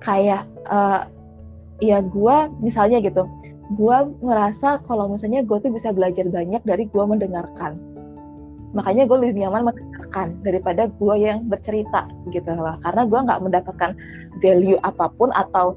kayak 0.01 0.45
uh, 0.69 1.09
ya 1.83 1.99
gue 1.99 2.35
misalnya 2.63 3.03
gitu 3.03 3.27
gue 3.73 3.97
ngerasa 4.21 4.85
kalau 4.85 5.09
misalnya 5.09 5.41
gue 5.41 5.57
tuh 5.57 5.73
bisa 5.73 5.89
belajar 5.89 6.29
banyak 6.29 6.61
dari 6.61 6.85
gue 6.85 7.03
mendengarkan 7.03 7.75
makanya 8.77 9.09
gue 9.09 9.17
lebih 9.17 9.41
nyaman 9.41 9.73
mendengarkan 9.73 10.37
daripada 10.45 10.85
gue 10.85 11.15
yang 11.17 11.49
bercerita 11.49 12.05
gitu 12.29 12.53
lah 12.53 12.77
karena 12.85 13.07
gue 13.09 13.19
nggak 13.25 13.41
mendapatkan 13.41 13.91
value 14.43 14.77
apa 14.85 15.09
pun 15.17 15.33
atau 15.33 15.73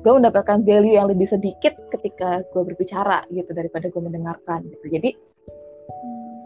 gue 0.00 0.12
mendapatkan 0.12 0.64
value 0.64 0.96
yang 0.96 1.08
lebih 1.08 1.28
sedikit 1.28 1.76
ketika 1.92 2.40
gue 2.52 2.62
berbicara 2.64 3.24
gitu 3.28 3.52
daripada 3.52 3.92
gue 3.92 4.02
mendengarkan 4.02 4.64
gitu 4.68 4.86
jadi 4.88 5.10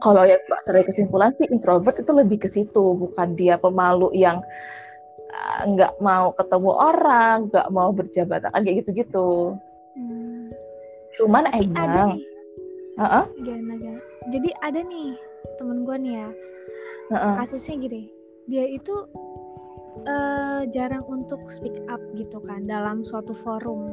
kalau 0.03 0.27
yang 0.27 0.43
tarik 0.69 0.91
kesimpulan 0.91 1.33
sih 1.39 1.49
introvert 1.49 1.97
itu 1.97 2.13
lebih 2.13 2.39
ke 2.45 2.49
situ 2.51 2.99
bukan 2.99 3.39
dia 3.39 3.57
pemalu 3.57 4.11
yang 4.13 4.43
eh, 5.31 5.61
nggak 5.71 5.97
uh, 5.97 6.01
mau 6.03 6.35
ketemu 6.35 6.71
orang 6.75 7.37
nggak 7.49 7.69
mau 7.73 7.91
berjabat 7.95 8.51
kayak 8.51 8.85
gitu-gitu 8.85 9.55
hmm. 9.97 10.53
Cuman 11.19 11.47
Tapi 11.47 11.65
emang 11.71 11.79
ada 11.79 12.01
nih. 12.11 12.23
Uh-uh. 12.95 13.25
Gana, 13.43 13.75
gana. 13.79 14.01
Jadi 14.31 14.51
ada 14.63 14.81
nih 14.83 15.09
temen 15.59 15.87
gue 15.87 15.97
nih 15.99 16.13
ya. 16.19 16.29
Uh-uh. 17.15 17.35
Kasusnya 17.43 17.75
gini, 17.79 18.03
dia 18.51 18.65
itu 18.67 18.95
uh, 20.09 20.63
jarang 20.71 21.05
untuk 21.09 21.41
speak 21.53 21.75
up 21.91 22.01
gitu 22.17 22.41
kan 22.45 22.65
dalam 22.65 23.05
suatu 23.05 23.33
forum. 23.33 23.89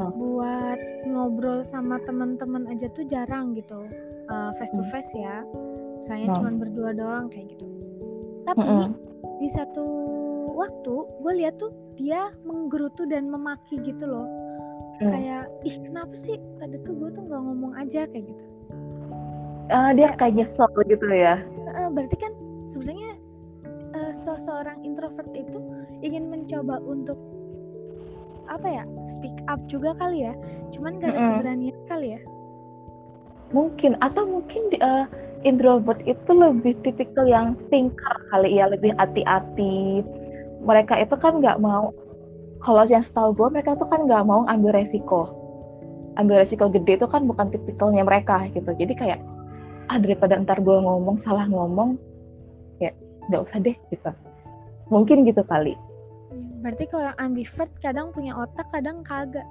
Uh. 0.00 0.10
Buat 0.14 0.80
ngobrol 1.06 1.62
sama 1.62 2.02
teman-teman 2.02 2.66
aja 2.70 2.90
tuh 2.92 3.06
jarang 3.06 3.54
gitu. 3.54 3.86
Uh, 4.30 4.50
face 4.56 4.72
to 4.72 4.82
face 4.90 5.12
ya. 5.14 5.44
Misalnya 6.02 6.26
uh. 6.32 6.34
cuma 6.40 6.50
berdua 6.58 6.90
doang 6.96 7.26
kayak 7.30 7.54
gitu. 7.54 7.66
Tapi 8.44 8.60
uh-uh. 8.60 8.88
di 9.40 9.48
satu 9.52 9.84
waktu 10.54 10.94
gue 11.20 11.32
lihat 11.42 11.54
tuh 11.58 11.72
dia 11.98 12.30
menggerutu 12.46 13.06
dan 13.06 13.30
memaki 13.30 13.78
gitu 13.82 14.06
loh 14.06 14.26
hmm. 15.02 15.10
kayak 15.10 15.44
ih 15.66 15.76
kenapa 15.82 16.14
sih 16.14 16.38
tadi 16.62 16.78
tuh 16.86 16.94
gue 16.94 17.10
tuh 17.14 17.22
nggak 17.26 17.42
ngomong 17.42 17.72
aja 17.78 18.06
kayak 18.10 18.24
gitu 18.30 18.44
uh, 19.70 19.90
dia 19.94 20.14
kayak 20.14 20.34
nyesel 20.38 20.70
gitu 20.86 21.06
ya 21.10 21.42
uh, 21.74 21.88
berarti 21.90 22.16
kan 22.18 22.32
sebenarnya 22.70 23.18
seseorang 24.14 24.80
introvert 24.86 25.28
itu 25.34 25.58
ingin 26.00 26.30
mencoba 26.30 26.78
untuk 26.80 27.18
apa 28.46 28.68
ya 28.68 28.84
speak 29.08 29.34
up 29.50 29.60
juga 29.66 29.96
kali 29.98 30.28
ya. 30.30 30.34
Cuman 30.72 31.00
gak 31.00 31.12
ada 31.12 31.16
mm 31.16 31.20
-hmm. 31.20 31.32
keberanian 31.38 31.78
kali 31.90 32.08
ya. 32.16 32.20
Mungkin 33.54 33.92
atau 34.00 34.24
mungkin 34.26 34.62
uh, 34.82 35.06
introvert 35.44 36.00
itu 36.08 36.30
lebih 36.32 36.74
tipikal 36.82 37.28
yang 37.28 37.54
thinker 37.68 38.14
kali 38.32 38.58
ya 38.58 38.68
lebih 38.68 38.96
hati-hati. 38.96 40.02
Mereka 40.64 41.04
itu 41.04 41.14
kan 41.20 41.44
nggak 41.44 41.60
mau 41.60 41.92
kalau 42.64 42.80
yang 42.88 43.04
setahu 43.04 43.36
gue 43.36 43.48
mereka 43.52 43.76
tuh 43.76 43.86
kan 43.86 44.08
nggak 44.08 44.24
mau 44.24 44.48
ambil 44.48 44.72
resiko. 44.72 45.28
Ambil 46.16 46.40
resiko 46.40 46.72
gede 46.72 46.96
itu 46.96 47.06
kan 47.06 47.28
bukan 47.28 47.52
tipikalnya 47.52 48.02
mereka 48.02 48.48
gitu. 48.50 48.72
Jadi 48.72 48.96
kayak 48.96 49.20
ah 49.92 50.00
daripada 50.00 50.40
ntar 50.40 50.64
gue 50.64 50.72
ngomong 50.80 51.20
salah 51.20 51.44
ngomong 51.44 52.00
ya 52.80 52.88
nggak 53.30 53.42
usah 53.44 53.58
deh 53.60 53.76
gitu 53.90 54.10
mungkin 54.88 55.24
gitu 55.24 55.42
kali 55.46 55.74
berarti 56.64 56.84
kalau 56.88 57.12
yang 57.12 57.18
ambivert 57.20 57.70
kadang 57.84 58.08
punya 58.12 58.32
otak 58.36 58.66
kadang 58.72 59.04
kagak 59.04 59.46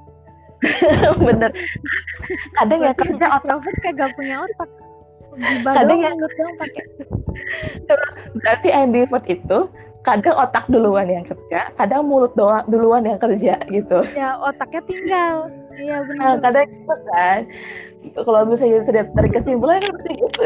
bener 1.28 1.52
kadang 2.58 2.80
ya 2.82 2.94
kerja 2.96 3.26
introvert 3.42 3.78
kagak 3.84 4.12
punya 4.18 4.36
otak 4.46 4.70
kadang 5.66 6.00
yang 6.02 6.16
dong 6.18 6.56
pakai 6.62 6.84
berarti 8.38 8.70
ambivert 8.70 9.26
itu 9.26 9.70
kadang 10.04 10.36
otak 10.36 10.68
duluan 10.68 11.08
yang 11.08 11.24
kerja, 11.24 11.72
kadang 11.80 12.06
mulut 12.06 12.36
doang 12.36 12.68
duluan 12.68 13.08
yang 13.08 13.18
kerja 13.18 13.56
gitu. 13.72 14.04
Ya 14.14 14.36
otaknya 14.36 14.84
tinggal. 14.84 15.36
Iya 15.80 16.04
benar. 16.06 16.20
Nah, 16.22 16.36
kadang 16.44 16.68
gitu 16.68 16.96
kan. 17.10 17.40
Kalau 18.20 18.42
misalnya 18.44 18.84
sudah 18.84 19.04
dari 19.16 19.30
kesimpulan 19.32 19.80
seperti 19.80 20.12
itu. 20.20 20.44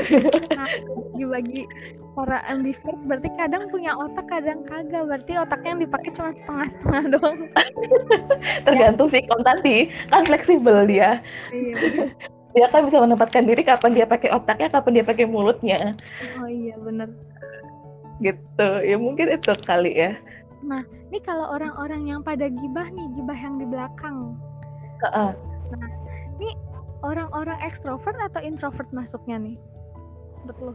Nah, 0.54 0.70
dibagi 1.18 1.66
para 2.18 2.42
ambivert 2.50 2.98
berarti 3.06 3.30
kadang 3.38 3.70
punya 3.70 3.94
otak, 3.94 4.26
kadang 4.26 4.66
kagak. 4.66 5.06
Berarti 5.06 5.38
otaknya 5.38 5.70
yang 5.78 5.82
dipakai 5.86 6.12
cuma 6.18 6.34
setengah-setengah 6.34 7.04
doang. 7.14 7.40
Tergantung 8.66 9.10
ya. 9.14 9.22
kon 9.30 9.42
tadi, 9.46 9.78
kan 10.10 10.26
fleksibel 10.26 10.90
dia. 10.90 11.22
Iya. 11.54 12.10
dia 12.58 12.66
kan 12.74 12.90
bisa 12.90 12.98
menempatkan 12.98 13.46
diri 13.46 13.62
kapan 13.62 13.94
dia 13.94 14.10
pakai 14.10 14.34
otaknya, 14.34 14.74
kapan 14.74 14.98
dia 14.98 15.06
pakai 15.06 15.30
mulutnya. 15.30 15.94
Oh 16.42 16.50
iya 16.50 16.74
benar 16.82 17.14
gitu 18.22 18.70
ya 18.82 18.98
mungkin 18.98 19.30
itu 19.30 19.54
kali 19.66 19.94
ya 19.94 20.18
nah 20.66 20.82
ini 21.14 21.22
kalau 21.22 21.54
orang-orang 21.54 22.10
yang 22.10 22.22
pada 22.26 22.50
gibah 22.50 22.90
nih 22.90 23.08
gibah 23.14 23.38
yang 23.38 23.62
di 23.62 23.66
belakang 23.70 24.34
uh 25.06 25.08
-uh. 25.14 25.32
nah 25.70 25.90
ini 26.42 26.58
orang-orang 27.06 27.58
ekstrovert 27.62 28.18
atau 28.18 28.42
introvert 28.42 28.90
masuknya 28.90 29.38
nih 29.38 29.58
betul 30.50 30.74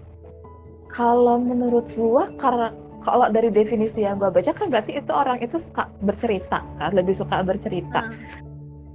kalau 0.92 1.40
menurut 1.40 1.88
gua 1.96 2.28
karena 2.36 2.70
kalau 3.02 3.26
dari 3.32 3.50
definisi 3.50 4.04
yang 4.06 4.20
gua 4.20 4.30
baca 4.30 4.52
kan 4.54 4.70
berarti 4.70 5.00
itu 5.00 5.10
orang 5.10 5.42
itu 5.42 5.58
suka 5.58 5.88
bercerita 6.04 6.62
kan 6.78 6.92
lebih 6.92 7.16
suka 7.16 7.42
bercerita. 7.42 8.08
Uh. 8.08 8.50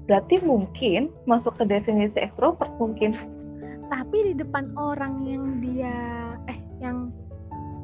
berarti 0.07 0.39
mungkin 0.39 1.11
masuk 1.27 1.59
ke 1.59 1.67
definisi 1.67 2.15
ekstrovert 2.23 2.71
mungkin. 2.79 3.11
Tapi 3.91 4.31
di 4.31 4.33
depan 4.39 4.71
orang 4.79 5.27
yang 5.27 5.59
dia 5.59 5.95
eh 6.47 6.59
yang 6.79 7.11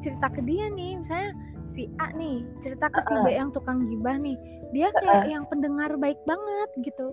cerita 0.00 0.32
ke 0.32 0.40
dia 0.48 0.72
nih 0.72 0.96
misalnya 1.04 1.36
si 1.68 1.92
A 2.00 2.08
nih 2.16 2.40
cerita 2.64 2.88
ke 2.88 3.00
si 3.04 3.14
B 3.20 3.28
yang 3.28 3.52
tukang 3.52 3.84
gibah 3.92 4.16
nih 4.16 4.40
dia 4.72 4.88
kayak 5.04 5.24
uh, 5.24 5.28
yang 5.28 5.44
pendengar 5.52 5.92
baik 6.00 6.16
banget 6.24 6.68
gitu. 6.80 7.12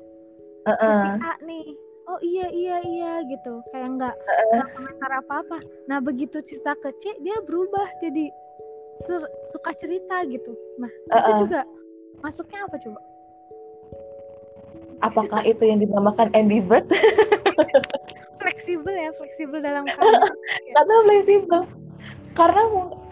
Uh, 0.64 0.72
uh. 0.80 1.00
si 1.04 1.10
A 1.20 1.34
nih 1.44 1.68
oh 2.10 2.20
iya 2.24 2.48
iya 2.50 2.78
iya 2.86 3.14
gitu. 3.28 3.62
Kayak 3.70 3.90
nggak 4.00 4.16
nggak 4.56 4.68
uh, 4.68 4.74
komentar 4.74 5.12
apa 5.22 5.34
apa 5.46 5.58
nah 5.86 6.00
begitu 6.02 6.42
cerita 6.42 6.74
ke 6.80 6.90
C 7.02 7.14
dia 7.22 7.38
berubah 7.46 7.88
jadi 8.02 8.30
suka 9.52 9.72
cerita 9.78 10.24
gitu. 10.30 10.54
Nah 10.78 10.92
uh, 11.14 11.20
itu 11.20 11.32
juga 11.48 11.62
masuknya 12.22 12.66
apa 12.66 12.76
coba? 12.78 13.00
Apakah 15.02 15.42
itu 15.50 15.66
yang 15.66 15.82
dinamakan 15.82 16.30
ambivert? 16.38 16.86
Fleksibel 18.42 18.94
ya 18.94 19.14
fleksibel 19.18 19.62
dalam 19.62 19.86
kata 19.86 20.34
karena 20.74 20.96
fleksibel. 21.06 21.62
Karena 22.34 22.64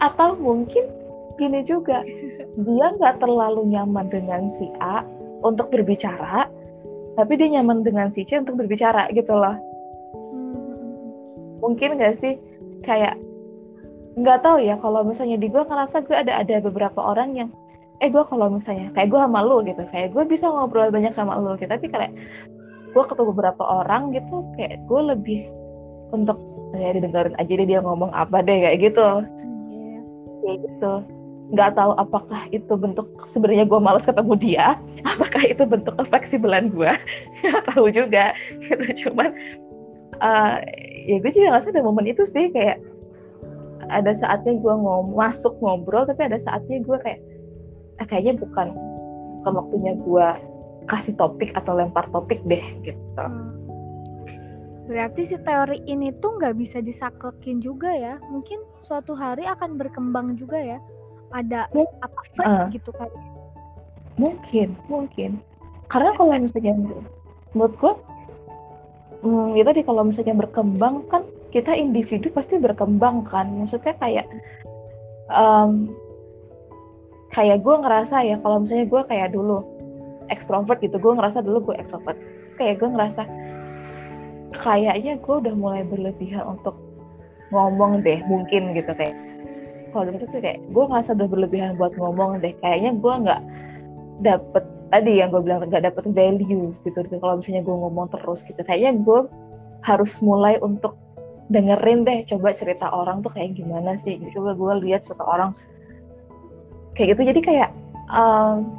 atau 0.02 0.34
mungkin 0.34 0.90
gini 1.38 1.62
juga 1.66 2.02
dia 2.66 2.86
nggak 2.98 3.22
terlalu 3.22 3.66
nyaman 3.70 4.06
dengan 4.10 4.46
si 4.50 4.70
A 4.82 5.02
untuk 5.40 5.72
berbicara 5.72 6.50
tapi 7.20 7.36
dia 7.36 7.60
nyaman 7.60 7.84
dengan 7.84 8.08
si 8.08 8.24
C 8.24 8.40
untuk 8.40 8.56
berbicara 8.56 9.12
gitu 9.12 9.36
loh. 9.36 9.56
Mungkin 11.60 12.00
nggak 12.00 12.16
sih? 12.16 12.40
Kayak 12.80 13.20
nggak 14.16 14.40
tahu 14.40 14.64
ya 14.64 14.80
kalau 14.80 15.04
misalnya 15.04 15.36
di 15.36 15.52
gue 15.52 15.60
ngerasa 15.60 16.02
gue 16.08 16.16
ada 16.16 16.40
ada 16.40 16.58
beberapa 16.64 16.98
orang 16.98 17.36
yang 17.36 17.48
eh 18.00 18.08
gue 18.08 18.24
kalau 18.24 18.48
misalnya 18.48 18.88
kayak 18.96 19.12
gue 19.12 19.20
sama 19.20 19.44
lu 19.44 19.60
gitu 19.62 19.84
kayak 19.92 20.16
gue 20.16 20.24
bisa 20.24 20.48
ngobrol 20.48 20.88
banyak 20.88 21.12
sama 21.12 21.36
lu 21.36 21.60
gitu. 21.60 21.68
Tapi 21.68 21.86
kayak 21.92 22.12
gue 22.90 23.04
ketemu 23.04 23.36
beberapa 23.36 23.62
orang 23.62 24.16
gitu 24.16 24.40
kayak 24.56 24.80
gue 24.88 25.00
lebih 25.12 25.40
untuk 26.16 26.40
ya 26.72 26.96
didengarin 26.96 27.36
aja 27.36 27.52
deh 27.52 27.68
dia 27.68 27.84
ngomong 27.84 28.10
apa 28.16 28.40
deh 28.40 28.64
kayak 28.64 28.80
gitu. 28.80 29.08
Yeah. 29.68 30.02
kayak 30.40 30.58
gitu 30.64 31.19
nggak 31.50 31.74
tahu 31.74 31.92
apakah 31.98 32.46
itu 32.54 32.72
bentuk 32.78 33.10
sebenarnya 33.26 33.66
gue 33.66 33.80
males 33.82 34.06
ketemu 34.06 34.34
dia 34.38 34.66
apakah 35.12 35.42
itu 35.42 35.62
bentuk 35.66 35.94
kefleksibelan 35.98 36.70
gue 36.70 36.92
nggak 37.42 37.64
tahu 37.74 37.90
juga 37.90 38.34
gitu 38.64 39.06
cuman 39.06 39.34
uh, 40.22 40.62
ya 41.06 41.16
gue 41.18 41.30
juga 41.34 41.58
nggak 41.58 41.64
sadar 41.66 41.82
momen 41.82 42.06
itu 42.06 42.22
sih 42.22 42.54
kayak 42.54 42.78
ada 43.90 44.14
saatnya 44.14 44.54
gue 44.54 44.74
ngom 44.74 45.18
masuk 45.18 45.58
ngobrol 45.58 46.06
tapi 46.06 46.30
ada 46.30 46.38
saatnya 46.38 46.78
gue 46.86 46.96
kayak 47.02 47.20
eh, 47.98 48.06
kayaknya 48.06 48.38
bukan 48.38 48.70
bukan 49.42 49.52
waktunya 49.58 49.92
gue 49.98 50.26
kasih 50.86 51.18
topik 51.18 51.50
atau 51.58 51.74
lempar 51.74 52.06
topik 52.14 52.38
deh 52.46 52.62
gitu 52.86 52.94
hmm 53.18 53.60
Berarti 54.90 55.22
si 55.22 55.38
teori 55.46 55.86
ini 55.86 56.10
tuh 56.18 56.34
nggak 56.34 56.58
bisa 56.58 56.82
disaklekin 56.82 57.62
juga 57.62 57.94
ya. 57.94 58.18
Mungkin 58.26 58.58
suatu 58.82 59.14
hari 59.14 59.46
akan 59.46 59.78
berkembang 59.78 60.34
juga 60.34 60.58
ya. 60.58 60.82
Ada 61.30 61.70
apa 62.02 62.20
uh, 62.42 62.66
gitu 62.74 62.90
kan. 62.94 63.10
Mungkin, 64.18 64.76
mungkin. 64.90 65.40
Karena 65.86 66.14
kalau 66.14 66.34
misalnya 66.36 66.74
menurut 67.54 67.74
gue 67.78 67.92
hmm, 69.26 69.58
ya 69.58 69.62
tadi 69.66 69.80
kalau 69.82 70.02
misalnya 70.06 70.34
berkembang 70.36 71.06
kan 71.10 71.22
kita 71.50 71.74
individu 71.74 72.30
pasti 72.30 72.62
berkembang 72.62 73.26
kan 73.26 73.50
maksudnya 73.50 73.94
kayak 73.98 74.26
um, 75.34 75.90
kayak 77.34 77.62
gue 77.62 77.74
ngerasa 77.74 78.22
ya 78.22 78.36
kalau 78.38 78.62
misalnya 78.62 78.86
gue 78.86 79.02
kayak 79.06 79.34
dulu 79.34 79.66
ekstrovert 80.30 80.78
gitu 80.78 80.98
gue 80.98 81.12
ngerasa 81.18 81.42
dulu 81.42 81.70
gue 81.70 81.76
ekstrovert 81.78 82.18
terus 82.18 82.54
kayak 82.54 82.78
gue 82.78 82.88
ngerasa 82.90 83.22
kayaknya 84.62 85.18
gue 85.18 85.34
udah 85.42 85.54
mulai 85.54 85.82
berlebihan 85.86 86.46
untuk 86.46 86.78
ngomong 87.50 88.02
deh 88.06 88.22
mungkin 88.30 88.74
gitu 88.78 88.94
kayak 88.94 89.14
kalau 89.90 90.08
dari 90.08 90.18
tuh 90.22 90.40
kayak 90.40 90.58
gue 90.70 90.84
ngerasa 90.86 91.14
udah 91.18 91.28
berlebihan 91.28 91.70
buat 91.76 91.92
ngomong 91.98 92.40
deh. 92.40 92.54
Kayaknya 92.62 92.90
gue 92.98 93.14
nggak 93.26 93.42
dapet 94.24 94.64
tadi 94.90 95.12
yang 95.22 95.30
gue 95.30 95.42
bilang 95.42 95.66
nggak 95.66 95.84
dapet 95.86 96.04
value 96.10 96.74
gitu. 96.82 96.98
Kalau 97.18 97.34
misalnya 97.38 97.62
gue 97.62 97.76
ngomong 97.76 98.06
terus 98.10 98.42
gitu 98.46 98.60
kayaknya 98.62 98.98
gue 99.02 99.20
harus 99.86 100.12
mulai 100.20 100.60
untuk 100.60 100.98
dengerin 101.50 102.06
deh 102.06 102.22
coba 102.30 102.54
cerita 102.54 102.86
orang 102.94 103.26
tuh 103.26 103.34
kayak 103.34 103.58
gimana 103.58 103.98
sih 103.98 104.20
coba 104.34 104.54
gue 104.54 104.72
lihat 104.86 105.02
cerita 105.06 105.24
orang 105.26 105.50
kayak 106.94 107.16
gitu. 107.16 107.22
Jadi 107.34 107.40
kayak 107.42 107.70
um, 108.10 108.70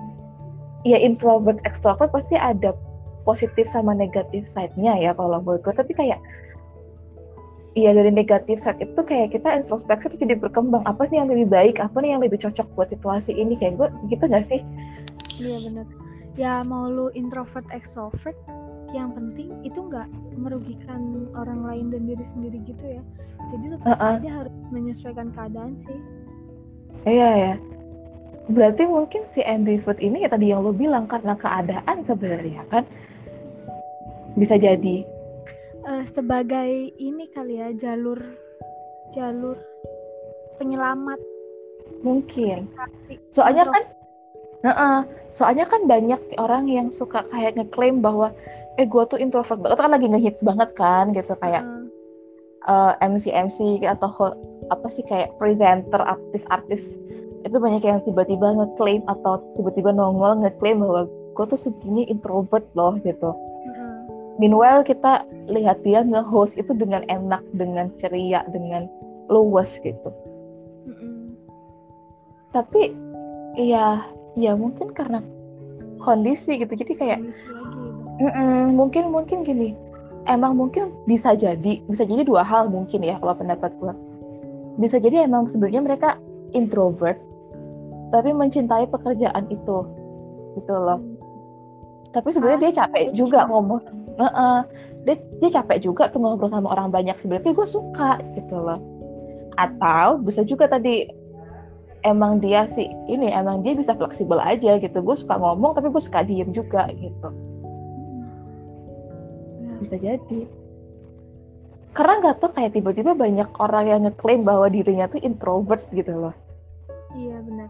ya 0.87 0.97
introvert 0.97 1.61
extrovert 1.67 2.09
pasti 2.09 2.35
ada 2.39 2.73
positif 3.21 3.69
sama 3.69 3.93
negatif 3.93 4.49
side-nya 4.49 4.97
ya 4.97 5.11
kalau 5.13 5.37
menurut 5.41 5.61
gue 5.61 5.73
tapi 5.77 5.93
kayak 5.93 6.17
Iya 7.71 7.95
dari 7.95 8.11
negatif 8.11 8.59
side 8.59 8.83
itu 8.83 8.99
kayak 8.99 9.31
kita 9.31 9.47
introspeksi 9.55 10.11
itu 10.11 10.27
jadi 10.27 10.35
berkembang 10.35 10.83
apa 10.83 11.07
sih 11.07 11.15
yang 11.15 11.31
lebih 11.31 11.47
baik 11.47 11.79
apa 11.79 12.03
nih 12.03 12.19
yang 12.19 12.21
lebih 12.21 12.43
cocok 12.43 12.67
buat 12.75 12.91
situasi 12.91 13.31
ini 13.31 13.55
kayak 13.55 13.79
gue 13.79 13.87
gitu 14.11 14.27
gak 14.27 14.43
sih? 14.43 14.59
Iya 15.39 15.71
benar. 15.71 15.87
Ya 16.35 16.53
mau 16.67 16.91
lu 16.91 17.07
introvert 17.15 17.63
extrovert 17.71 18.35
yang 18.91 19.15
penting 19.15 19.55
itu 19.63 19.79
nggak 19.87 20.03
merugikan 20.35 21.31
orang 21.31 21.63
lain 21.63 21.85
dan 21.95 22.11
diri 22.11 22.25
sendiri 22.35 22.59
gitu 22.67 22.99
ya. 22.99 23.03
Jadi 23.55 23.65
tetap 23.71 23.87
uh 23.87 23.91
-uh. 23.95 24.13
aja 24.19 24.29
harus 24.43 24.55
menyesuaikan 24.75 25.27
keadaan 25.31 25.71
sih. 25.87 25.99
Iya 27.07 27.29
ya. 27.31 27.53
Berarti 28.51 28.83
mungkin 28.83 29.23
si 29.31 29.39
ambivert 29.47 30.03
ini 30.03 30.27
ya 30.27 30.29
tadi 30.29 30.51
yang 30.51 30.59
lo 30.59 30.75
bilang 30.75 31.07
karena 31.07 31.39
keadaan 31.39 32.03
sebenarnya 32.03 32.67
kan 32.67 32.83
bisa 34.35 34.59
jadi 34.59 35.07
uh, 35.85 36.03
sebagai 36.09 36.93
ini 36.97 37.25
kali 37.33 37.61
ya 37.61 37.69
jalur 37.75 38.19
jalur 39.13 39.57
penyelamat. 40.61 41.19
Mungkin. 42.01 42.69
Soalnya 43.33 43.67
kan 43.67 43.83
nah, 44.61 44.75
uh, 44.77 45.01
soalnya 45.33 45.65
kan 45.67 45.85
banyak 45.89 46.21
orang 46.37 46.69
yang 46.69 46.87
suka 46.93 47.25
kayak 47.29 47.57
ngeklaim 47.57 48.01
bahwa 48.01 48.33
eh 48.79 48.87
gue 48.87 49.03
tuh 49.09 49.19
introvert 49.19 49.59
banget. 49.59 49.77
Kan 49.81 49.91
lagi 49.91 50.07
ngehits 50.09 50.41
banget 50.45 50.69
kan 50.77 51.11
gitu 51.13 51.33
kayak 51.41 51.65
uh. 51.65 51.85
uh, 52.69 52.93
MC 53.01 53.29
MC 53.33 53.83
atau 53.85 54.37
apa 54.69 54.87
sih 54.87 55.03
kayak 55.05 55.33
presenter 55.41 55.99
artis-artis. 56.01 56.85
Itu 57.41 57.57
banyak 57.57 57.81
yang 57.81 58.05
tiba-tiba 58.05 58.53
ngeklaim 58.53 59.01
atau 59.09 59.41
tiba-tiba 59.57 59.89
nongol 59.91 60.45
ngeklaim 60.45 60.81
bahwa 60.85 61.09
gue 61.09 61.45
tuh 61.47 61.59
segini 61.59 62.05
introvert 62.05 62.63
loh 62.77 62.95
gitu 63.01 63.33
Meanwhile 64.39 64.87
kita 64.87 65.27
lihat 65.51 65.83
dia 65.83 66.05
nge-host 66.05 66.55
itu 66.55 66.71
dengan 66.71 67.03
enak, 67.11 67.43
dengan 67.57 67.91
ceria, 67.99 68.47
dengan 68.47 68.87
luwes 69.27 69.75
gitu. 69.83 70.09
Mm-hmm. 70.87 71.15
Tapi 72.55 72.81
ya 73.59 74.05
ya 74.39 74.55
mungkin 74.55 74.95
karena 74.95 75.19
kondisi 75.99 76.59
gitu. 76.61 76.71
Jadi 76.71 76.93
kayak 76.95 77.19
mm 78.21 78.75
mungkin 78.75 79.11
mungkin 79.11 79.43
gini. 79.43 79.75
Emang 80.29 80.53
mungkin 80.53 80.93
bisa 81.09 81.33
jadi 81.33 81.81
bisa 81.89 82.05
jadi 82.05 82.21
dua 82.21 82.45
hal 82.45 82.69
mungkin 82.69 83.01
ya 83.01 83.17
kalau 83.17 83.33
pendapat 83.33 83.73
gue. 83.81 83.93
Bisa 84.77 85.01
jadi 85.01 85.25
emang 85.25 85.49
sebenarnya 85.49 85.81
mereka 85.81 86.09
introvert 86.53 87.17
tapi 88.11 88.35
mencintai 88.35 88.85
pekerjaan 88.91 89.49
itu 89.49 89.87
gitu 90.59 90.75
loh. 90.75 90.99
Mm. 90.99 91.17
Tapi 92.11 92.27
sebenarnya 92.35 92.59
ah, 92.59 92.63
dia 92.67 92.71
capek 92.75 93.03
juga 93.15 93.47
ngomong 93.47 93.79
uh 94.17 94.25
-uh. 94.25 94.59
dia 95.01 95.17
dia 95.41 95.49
capek 95.49 95.81
juga 95.81 96.09
tuh 96.13 96.21
ngobrol 96.21 96.51
sama 96.53 96.71
orang 96.73 96.93
banyak 96.93 97.17
sebenarnya 97.19 97.53
gue 97.53 97.67
suka 97.67 98.21
gitu 98.37 98.55
loh. 98.57 98.79
Atau 99.57 100.21
bisa 100.21 100.45
juga 100.45 100.69
tadi 100.69 101.09
emang 102.01 102.41
dia 102.41 102.65
sih 102.69 102.89
ini 103.09 103.29
emang 103.29 103.61
dia 103.65 103.73
bisa 103.77 103.97
fleksibel 103.97 104.37
aja 104.37 104.77
gitu. 104.77 104.97
Gue 105.01 105.17
suka 105.17 105.37
ngomong 105.37 105.77
tapi 105.77 105.89
gue 105.89 106.03
suka 106.03 106.21
diem 106.25 106.49
juga 106.53 106.89
gitu. 106.93 107.29
Hmm. 109.61 109.77
bisa 109.81 109.97
jadi. 109.97 110.45
Karena 111.91 112.23
nggak 112.23 112.35
tuh 112.39 112.51
kayak 112.55 112.71
tiba-tiba 112.71 113.11
banyak 113.11 113.49
orang 113.59 113.85
yang 113.89 114.01
ngeklaim 114.07 114.47
bahwa 114.47 114.71
dirinya 114.71 115.11
tuh 115.11 115.19
introvert 115.19 115.83
gitu 115.91 116.13
loh. 116.15 116.35
Iya 117.17 117.35
benar. 117.43 117.69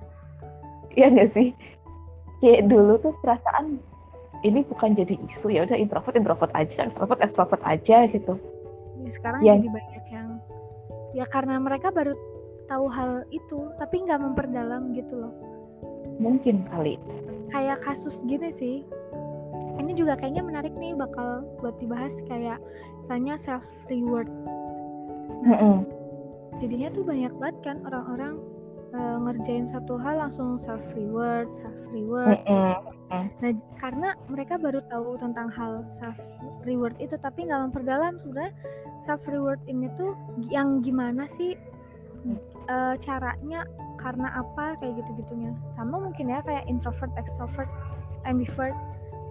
Iya 0.93 1.07
nggak 1.09 1.31
sih? 1.33 1.55
Kayak 2.43 2.69
dulu 2.69 3.01
tuh 3.01 3.13
perasaan 3.21 3.81
ini 4.41 4.65
bukan 4.65 4.97
jadi 4.97 5.15
isu 5.31 5.53
ya 5.53 5.65
udah 5.69 5.77
introvert 5.77 6.15
introvert 6.17 6.51
aja 6.57 6.87
extrovert 6.87 7.21
extrovert 7.21 7.61
aja 7.65 8.09
gitu. 8.09 8.37
Ya, 9.01 9.09
sekarang 9.13 9.39
yang... 9.45 9.59
jadi 9.61 9.69
banyak 9.69 10.05
yang 10.11 10.27
ya 11.11 11.25
karena 11.27 11.59
mereka 11.59 11.91
baru 11.93 12.15
tahu 12.71 12.85
hal 12.87 13.27
itu 13.29 13.69
tapi 13.77 14.05
nggak 14.05 14.19
memperdalam 14.21 14.93
gitu 14.97 15.27
loh. 15.27 15.33
Mungkin 16.21 16.65
kali. 16.69 16.97
Kayak 17.51 17.83
kasus 17.83 18.21
gini 18.23 18.49
sih. 18.53 18.85
Ini 19.81 19.97
juga 19.97 20.13
kayaknya 20.13 20.45
menarik 20.45 20.71
nih 20.77 20.93
bakal 20.93 21.43
buat 21.59 21.73
dibahas 21.81 22.13
kayak 22.29 22.61
misalnya 23.11 23.35
self 23.35 23.65
reward 23.91 24.31
mm 25.43 25.51
-hmm. 25.51 25.75
jadinya 26.63 26.87
tuh 26.95 27.03
banyak 27.03 27.33
banget 27.35 27.57
kan 27.59 27.77
orang-orang 27.83 28.39
uh, 28.95 29.17
ngerjain 29.23 29.67
satu 29.67 29.95
hal 29.99 30.19
langsung 30.27 30.59
self 30.63 30.81
reward 30.95 31.47
self 31.55 31.75
reward. 31.91 32.39
Mm 32.47 32.75
-hmm. 33.11 33.25
nah 33.43 33.51
karena 33.79 34.15
mereka 34.31 34.55
baru 34.55 34.79
tahu 34.87 35.19
tentang 35.19 35.51
hal 35.51 35.83
self 35.91 36.15
reward 36.63 36.95
itu 36.99 37.15
tapi 37.19 37.47
nggak 37.47 37.71
memperdalam 37.71 38.19
sebenarnya 38.19 38.53
self 39.03 39.23
reward 39.27 39.59
ini 39.67 39.91
tuh 39.99 40.15
yang 40.51 40.79
gimana 40.79 41.27
sih 41.27 41.55
uh, 42.71 42.95
caranya 42.99 43.67
karena 43.99 44.33
apa 44.33 44.79
kayak 44.81 44.97
gitu 44.97 45.09
gitunya 45.23 45.51
sama 45.77 46.01
mungkin 46.01 46.31
ya 46.31 46.39
kayak 46.43 46.67
introvert 46.67 47.11
extrovert 47.19 47.69
ambivert. 48.27 48.75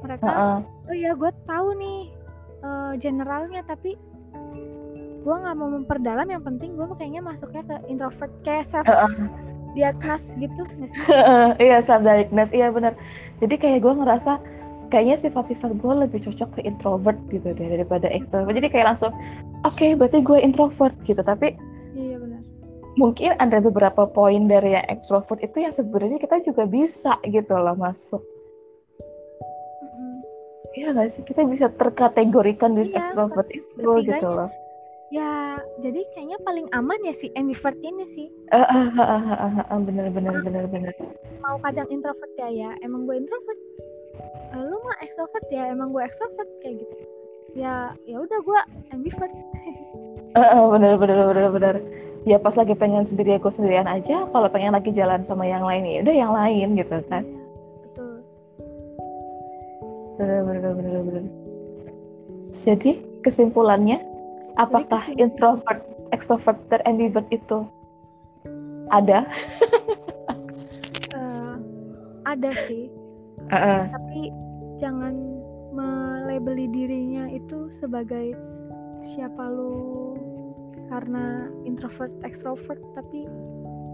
Mereka 0.00 0.24
uh 0.24 0.32
-uh. 0.32 0.88
oh 0.88 0.96
ya 0.96 1.12
gue 1.12 1.32
tahu 1.44 1.76
nih 1.76 2.08
uh, 2.64 2.92
generalnya 2.96 3.60
tapi 3.68 4.00
gue 5.20 5.36
nggak 5.36 5.56
mau 5.56 5.68
memperdalam. 5.68 6.24
Yang 6.32 6.48
penting 6.48 6.80
gue 6.80 6.86
kayaknya 6.96 7.20
masuknya 7.20 7.62
ke 7.68 7.76
introvert 7.92 8.32
kayak 8.40 8.64
self 8.64 8.88
uh 8.88 9.04
-uh 9.04 9.49
diagnos 9.74 10.34
gitu 10.36 10.62
iya 11.64 11.78
self 11.84 12.02
diagnos 12.02 12.50
iya 12.50 12.68
benar. 12.72 12.94
Jadi 13.40 13.54
kayak 13.56 13.80
gue 13.80 13.92
ngerasa 13.96 14.36
kayaknya 14.90 15.16
sifat-sifat 15.22 15.78
gue 15.78 15.94
lebih 16.06 16.20
cocok 16.26 16.58
ke 16.58 16.60
introvert 16.66 17.16
gitu 17.32 17.54
deh 17.54 17.68
daripada 17.78 18.10
extrovert. 18.10 18.52
Jadi 18.58 18.68
kayak 18.68 18.86
langsung 18.94 19.12
oke 19.64 19.76
okay, 19.76 19.96
berarti 19.96 20.20
gue 20.20 20.38
introvert 20.42 20.96
gitu. 21.06 21.22
Tapi 21.22 21.56
iya 21.96 22.16
benar. 22.20 22.40
mungkin 22.98 23.38
ada 23.38 23.58
beberapa 23.62 24.04
poin 24.10 24.50
dari 24.50 24.76
yang 24.76 24.86
extrovert 24.90 25.40
itu 25.40 25.62
yang 25.62 25.72
sebenarnya 25.72 26.18
kita 26.18 26.42
juga 26.44 26.66
bisa 26.66 27.16
gitu 27.26 27.54
loh 27.54 27.78
masuk. 27.78 28.20
Iya 30.70 30.94
gak 30.94 31.10
sih? 31.10 31.22
Kita 31.26 31.42
bisa 31.50 31.66
terkategorikan 31.74 32.78
di 32.78 32.86
iya, 32.86 33.02
extrovert 33.02 33.50
itu 33.50 33.90
gitu 34.06 34.28
loh 34.30 34.50
ya 35.10 35.58
jadi 35.82 36.00
kayaknya 36.14 36.38
paling 36.46 36.70
aman 36.70 36.98
ya 37.02 37.10
si 37.10 37.34
ambivert 37.34 37.76
ini 37.82 38.06
sih. 38.14 38.30
Uh, 38.54 38.62
uh, 38.62 38.86
uh, 38.94 39.02
uh, 39.02 39.22
uh, 39.34 39.66
uh, 39.66 39.80
bener 39.82 40.06
bener 40.14 40.38
bener 40.46 40.64
bener. 40.70 40.94
mau 41.42 41.58
kadang 41.66 41.90
introvert 41.90 42.30
ya 42.38 42.48
ya 42.50 42.70
emang 42.86 43.10
gue 43.10 43.18
introvert. 43.18 43.60
Uh, 44.54 44.62
lu 44.70 44.78
mah 44.86 44.96
extrovert 45.02 45.46
ya 45.50 45.66
emang 45.66 45.90
gue 45.90 46.02
extrovert 46.06 46.50
kayak 46.62 46.78
gitu. 46.86 46.96
Ya 47.58 47.90
ya 48.06 48.22
udah 48.22 48.38
gue 48.38 48.60
ambivert. 48.94 49.34
Uh, 50.30 50.46
uh, 50.46 50.64
bener 50.70 50.94
bener 50.94 51.26
bener 51.26 51.46
bener. 51.50 51.76
Ya 52.22 52.38
pas 52.38 52.54
lagi 52.54 52.78
pengen 52.78 53.02
sendiri 53.02 53.34
aku 53.34 53.50
sendirian 53.50 53.90
aja. 53.90 54.30
Kalau 54.30 54.46
pengen 54.46 54.78
lagi 54.78 54.94
jalan 54.94 55.26
sama 55.26 55.42
yang 55.42 55.66
lain 55.66 55.82
ya 55.82 56.06
udah 56.06 56.14
yang 56.14 56.30
lain 56.30 56.78
gitu 56.78 57.02
kan. 57.10 57.26
iya, 57.26 57.42
betul. 57.82 58.14
Bener 60.22 60.40
bener 60.46 60.70
bener 60.78 61.00
bener. 61.02 61.24
Jadi 62.54 63.02
kesimpulannya 63.26 63.98
apakah 64.56 65.02
introvert, 65.18 65.82
extrovert, 66.10 66.58
dan 66.72 66.80
ambivert 66.86 67.26
itu 67.30 67.66
ada? 68.90 69.26
uh, 71.14 71.54
ada 72.26 72.50
sih, 72.66 72.90
uh 73.50 73.54
-uh. 73.54 73.80
tapi 73.90 74.34
jangan 74.82 75.14
melebeli 75.70 76.66
dirinya 76.74 77.30
itu 77.30 77.70
sebagai 77.78 78.34
siapa 79.06 79.46
lu 79.46 80.18
karena 80.90 81.46
introvert, 81.62 82.10
extrovert, 82.26 82.82
tapi 82.98 83.30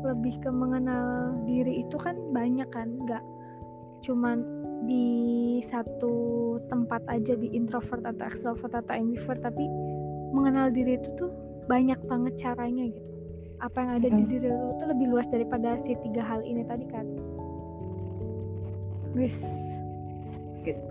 lebih 0.01 0.39
ke 0.41 0.49
mengenal 0.49 1.37
diri 1.45 1.85
itu 1.85 1.97
kan 2.01 2.17
banyak 2.33 2.69
kan, 2.73 2.97
nggak 3.05 3.21
cuman 4.05 4.45
di 4.87 5.59
satu 5.65 6.15
tempat 6.69 7.03
aja 7.09 7.35
di 7.35 7.49
introvert 7.51 8.05
atau 8.05 8.25
extrovert 8.29 8.73
atau 8.77 8.93
ambivert 8.93 9.41
tapi 9.41 9.65
mengenal 10.37 10.69
diri 10.69 11.01
itu 11.01 11.09
tuh 11.17 11.33
banyak 11.67 11.97
banget 12.05 12.37
caranya 12.37 12.85
gitu. 12.93 13.11
Apa 13.65 13.81
yang 13.81 13.91
ada 13.97 14.09
di 14.13 14.23
diri 14.29 14.53
lu 14.53 14.77
tuh 14.77 14.87
lebih 14.93 15.07
luas 15.09 15.25
daripada 15.33 15.81
si 15.81 15.97
tiga 16.05 16.21
hal 16.21 16.45
ini 16.45 16.61
tadi 16.69 16.85
kan? 16.93 17.07
Wis. 19.17 19.41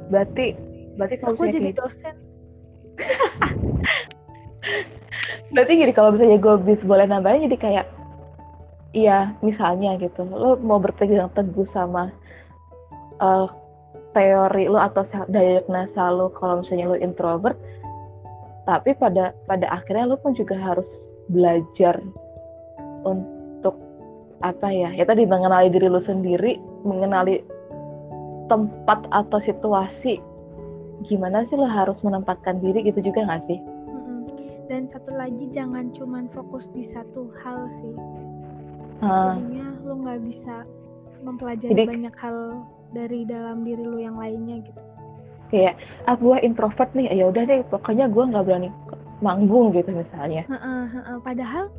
Berarti 0.10 0.58
berarti 0.97 1.15
kalau 1.21 1.38
aku 1.38 1.53
jadi 1.53 1.71
dosen. 1.77 2.15
Berarti 5.53 5.71
gini 5.77 5.93
kalau 5.93 6.15
misalnya 6.15 6.41
gue 6.41 6.55
bisa 6.63 6.84
boleh 6.84 7.05
nambahin 7.05 7.45
jadi 7.47 7.58
kayak 7.60 7.86
iya 8.95 9.36
misalnya 9.43 9.99
gitu 9.99 10.23
lo 10.25 10.55
mau 10.63 10.79
berpegang 10.79 11.27
teguh 11.36 11.67
sama 11.67 12.10
uh, 13.19 13.47
teori 14.15 14.71
lo 14.71 14.79
atau 14.79 15.03
diagnosa 15.27 16.08
lo 16.12 16.31
kalau 16.31 16.63
misalnya 16.63 16.95
lo 16.95 16.97
introvert 16.97 17.60
tapi 18.65 18.97
pada 18.97 19.32
pada 19.45 19.69
akhirnya 19.69 20.10
lo 20.10 20.17
pun 20.17 20.34
juga 20.34 20.58
harus 20.58 20.97
belajar 21.30 22.01
untuk 23.06 23.78
apa 24.41 24.67
ya? 24.73 24.89
Ya 24.93 25.06
tadi 25.06 25.25
mengenali 25.25 25.69
diri 25.69 25.88
lo 25.89 26.01
sendiri 26.01 26.58
mengenali 26.82 27.45
tempat 28.49 29.06
atau 29.13 29.38
situasi. 29.38 30.17
Gimana 31.06 31.45
sih 31.45 31.58
lo 31.58 31.69
harus 31.69 32.01
menempatkan 32.01 32.58
diri 32.62 32.86
gitu 32.89 33.06
juga 33.06 33.25
nggak 33.25 33.43
sih? 33.45 33.60
Dan 34.65 34.89
satu 34.89 35.13
lagi 35.13 35.45
jangan 35.54 35.93
cuman 35.93 36.25
fokus 36.34 36.65
di 36.73 36.82
satu 36.89 37.30
hal 37.45 37.69
sih. 37.69 37.95
Uh, 39.06 39.38
jadinya 39.38 39.67
lo 39.86 39.93
nggak 40.01 40.19
bisa 40.25 40.65
mempelajari 41.21 41.73
Jadi, 41.73 41.84
banyak 41.86 42.15
hal 42.17 42.38
dari 42.95 43.28
dalam 43.28 43.62
diri 43.62 43.84
lo 43.84 43.99
yang 43.99 44.17
lainnya 44.17 44.63
gitu 44.65 44.85
kayak 45.53 45.73
ah 46.10 46.15
gue 46.17 46.36
introvert 46.41 46.89
nih 46.97 47.12
ya 47.13 47.29
udah 47.29 47.43
deh 47.45 47.62
pokoknya 47.69 48.10
gue 48.10 48.23
nggak 48.23 48.45
berani 48.45 48.69
manggung 49.23 49.71
gitu 49.71 49.89
misalnya 49.93 50.43
uh, 50.49 50.55
uh, 50.58 50.84
uh, 50.89 50.97
uh. 51.15 51.17
padahal 51.23 51.71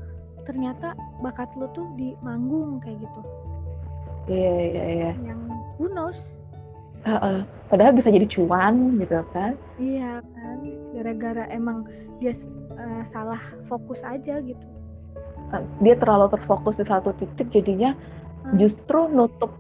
ternyata 0.47 0.95
bakat 1.21 1.51
lo 1.59 1.67
tuh 1.75 1.87
di 1.99 2.15
manggung 2.23 2.79
kayak 2.79 3.03
gitu 3.03 3.21
iya 4.31 4.41
yeah, 4.41 4.55
iya 4.55 4.71
yeah, 4.71 4.87
iya 4.87 5.03
yeah. 5.03 5.15
yang 5.35 5.41
who 5.77 5.91
knows 5.91 6.39
uh, 7.05 7.19
uh. 7.19 7.39
padahal 7.69 7.93
bisa 7.93 8.09
jadi 8.09 8.27
cuan 8.31 8.97
gitu 9.03 9.21
kan 9.35 9.59
iya 9.77 10.23
kan 10.23 10.59
gara-gara 10.95 11.45
emang 11.53 11.85
dia 12.23 12.33
uh, 12.79 13.03
salah 13.05 13.41
fokus 13.69 14.01
aja 14.07 14.41
gitu 14.41 14.67
dia 15.79 15.95
terlalu 15.95 16.27
terfokus 16.33 16.75
di 16.75 16.85
satu 16.87 17.15
titik 17.15 17.49
jadinya 17.55 17.95
hmm. 17.95 18.59
justru 18.59 19.07
nutup 19.11 19.55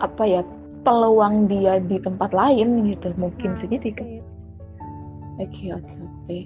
apa 0.00 0.22
ya 0.24 0.40
peluang 0.84 1.48
dia 1.48 1.80
di 1.80 1.96
tempat 1.98 2.30
lain 2.36 2.92
gitu 2.92 3.10
mungkin 3.16 3.56
nah, 3.56 3.60
segitu. 3.64 3.90
kan 3.96 4.08
oke 5.40 5.64
oke 5.80 5.94
oke. 6.04 6.38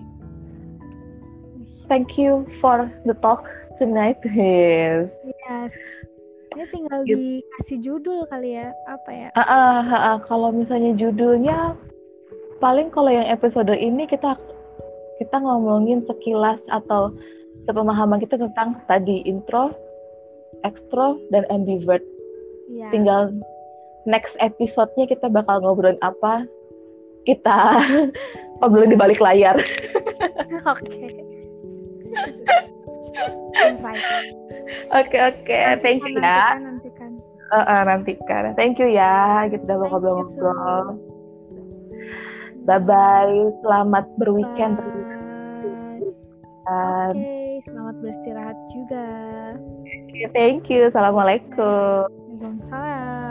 Thank 1.89 2.21
you 2.21 2.45
for 2.61 2.93
the 3.09 3.17
talk 3.25 3.49
tonight 3.77 4.21
yes. 4.33 5.11
Yes. 5.27 5.75
Ini 6.59 6.65
tinggal 6.75 7.01
gitu. 7.07 7.15
dikasih 7.15 7.79
judul 7.85 8.19
kali 8.27 8.59
ya 8.59 8.75
apa 8.89 9.11
ya? 9.13 9.29
Uh, 9.37 9.43
uh, 9.43 9.79
uh, 9.85 9.95
uh, 9.95 10.19
kalau 10.27 10.51
misalnya 10.51 10.97
judulnya 10.97 11.77
paling 12.59 12.91
kalau 12.91 13.13
yang 13.15 13.29
episode 13.31 13.71
ini 13.71 14.09
kita 14.11 14.35
kita 15.23 15.37
ngomongin 15.39 16.03
sekilas 16.07 16.63
atau 16.71 17.15
sepemahaman 17.67 18.23
kita 18.23 18.39
tentang 18.39 18.81
tadi 18.91 19.23
intro, 19.27 19.75
extro, 20.65 21.21
dan 21.31 21.45
ambivert. 21.53 22.03
Ya. 22.71 22.89
Tinggal 22.91 23.35
next 24.09 24.35
episode-nya 24.41 25.05
kita 25.05 25.29
bakal 25.29 25.61
ngobrolin 25.61 26.01
apa, 26.01 26.49
kita 27.29 27.85
ngobrolin 28.59 28.97
di 28.97 28.99
balik 28.99 29.21
layar. 29.21 29.61
Oke. 30.73 31.29
Oke 34.89 35.19
oke, 35.19 35.59
thank 35.85 36.07
you 36.07 36.17
ya. 36.23 36.57
Nantikan, 36.57 37.21
Uh, 37.49 37.65
uh, 37.65 37.81
nantikan. 37.89 38.53
Thank 38.61 38.77
you 38.77 38.93
ya, 38.93 39.49
kita 39.49 39.65
udah 39.65 39.89
ngobrol-ngobrol. 39.89 41.01
Bye 42.69 42.85
bye, 42.85 43.37
selamat 43.65 44.05
berweekend. 44.21 44.77
Oke, 44.77 45.09
okay, 46.69 47.65
selamat 47.65 47.95
beristirahat 48.05 48.59
juga. 48.69 49.07
Okay, 50.13 50.29
thank 50.37 50.69
you. 50.69 50.93
Assalamualaikum. 50.93 52.13
Waalaikumsalam. 52.13 53.28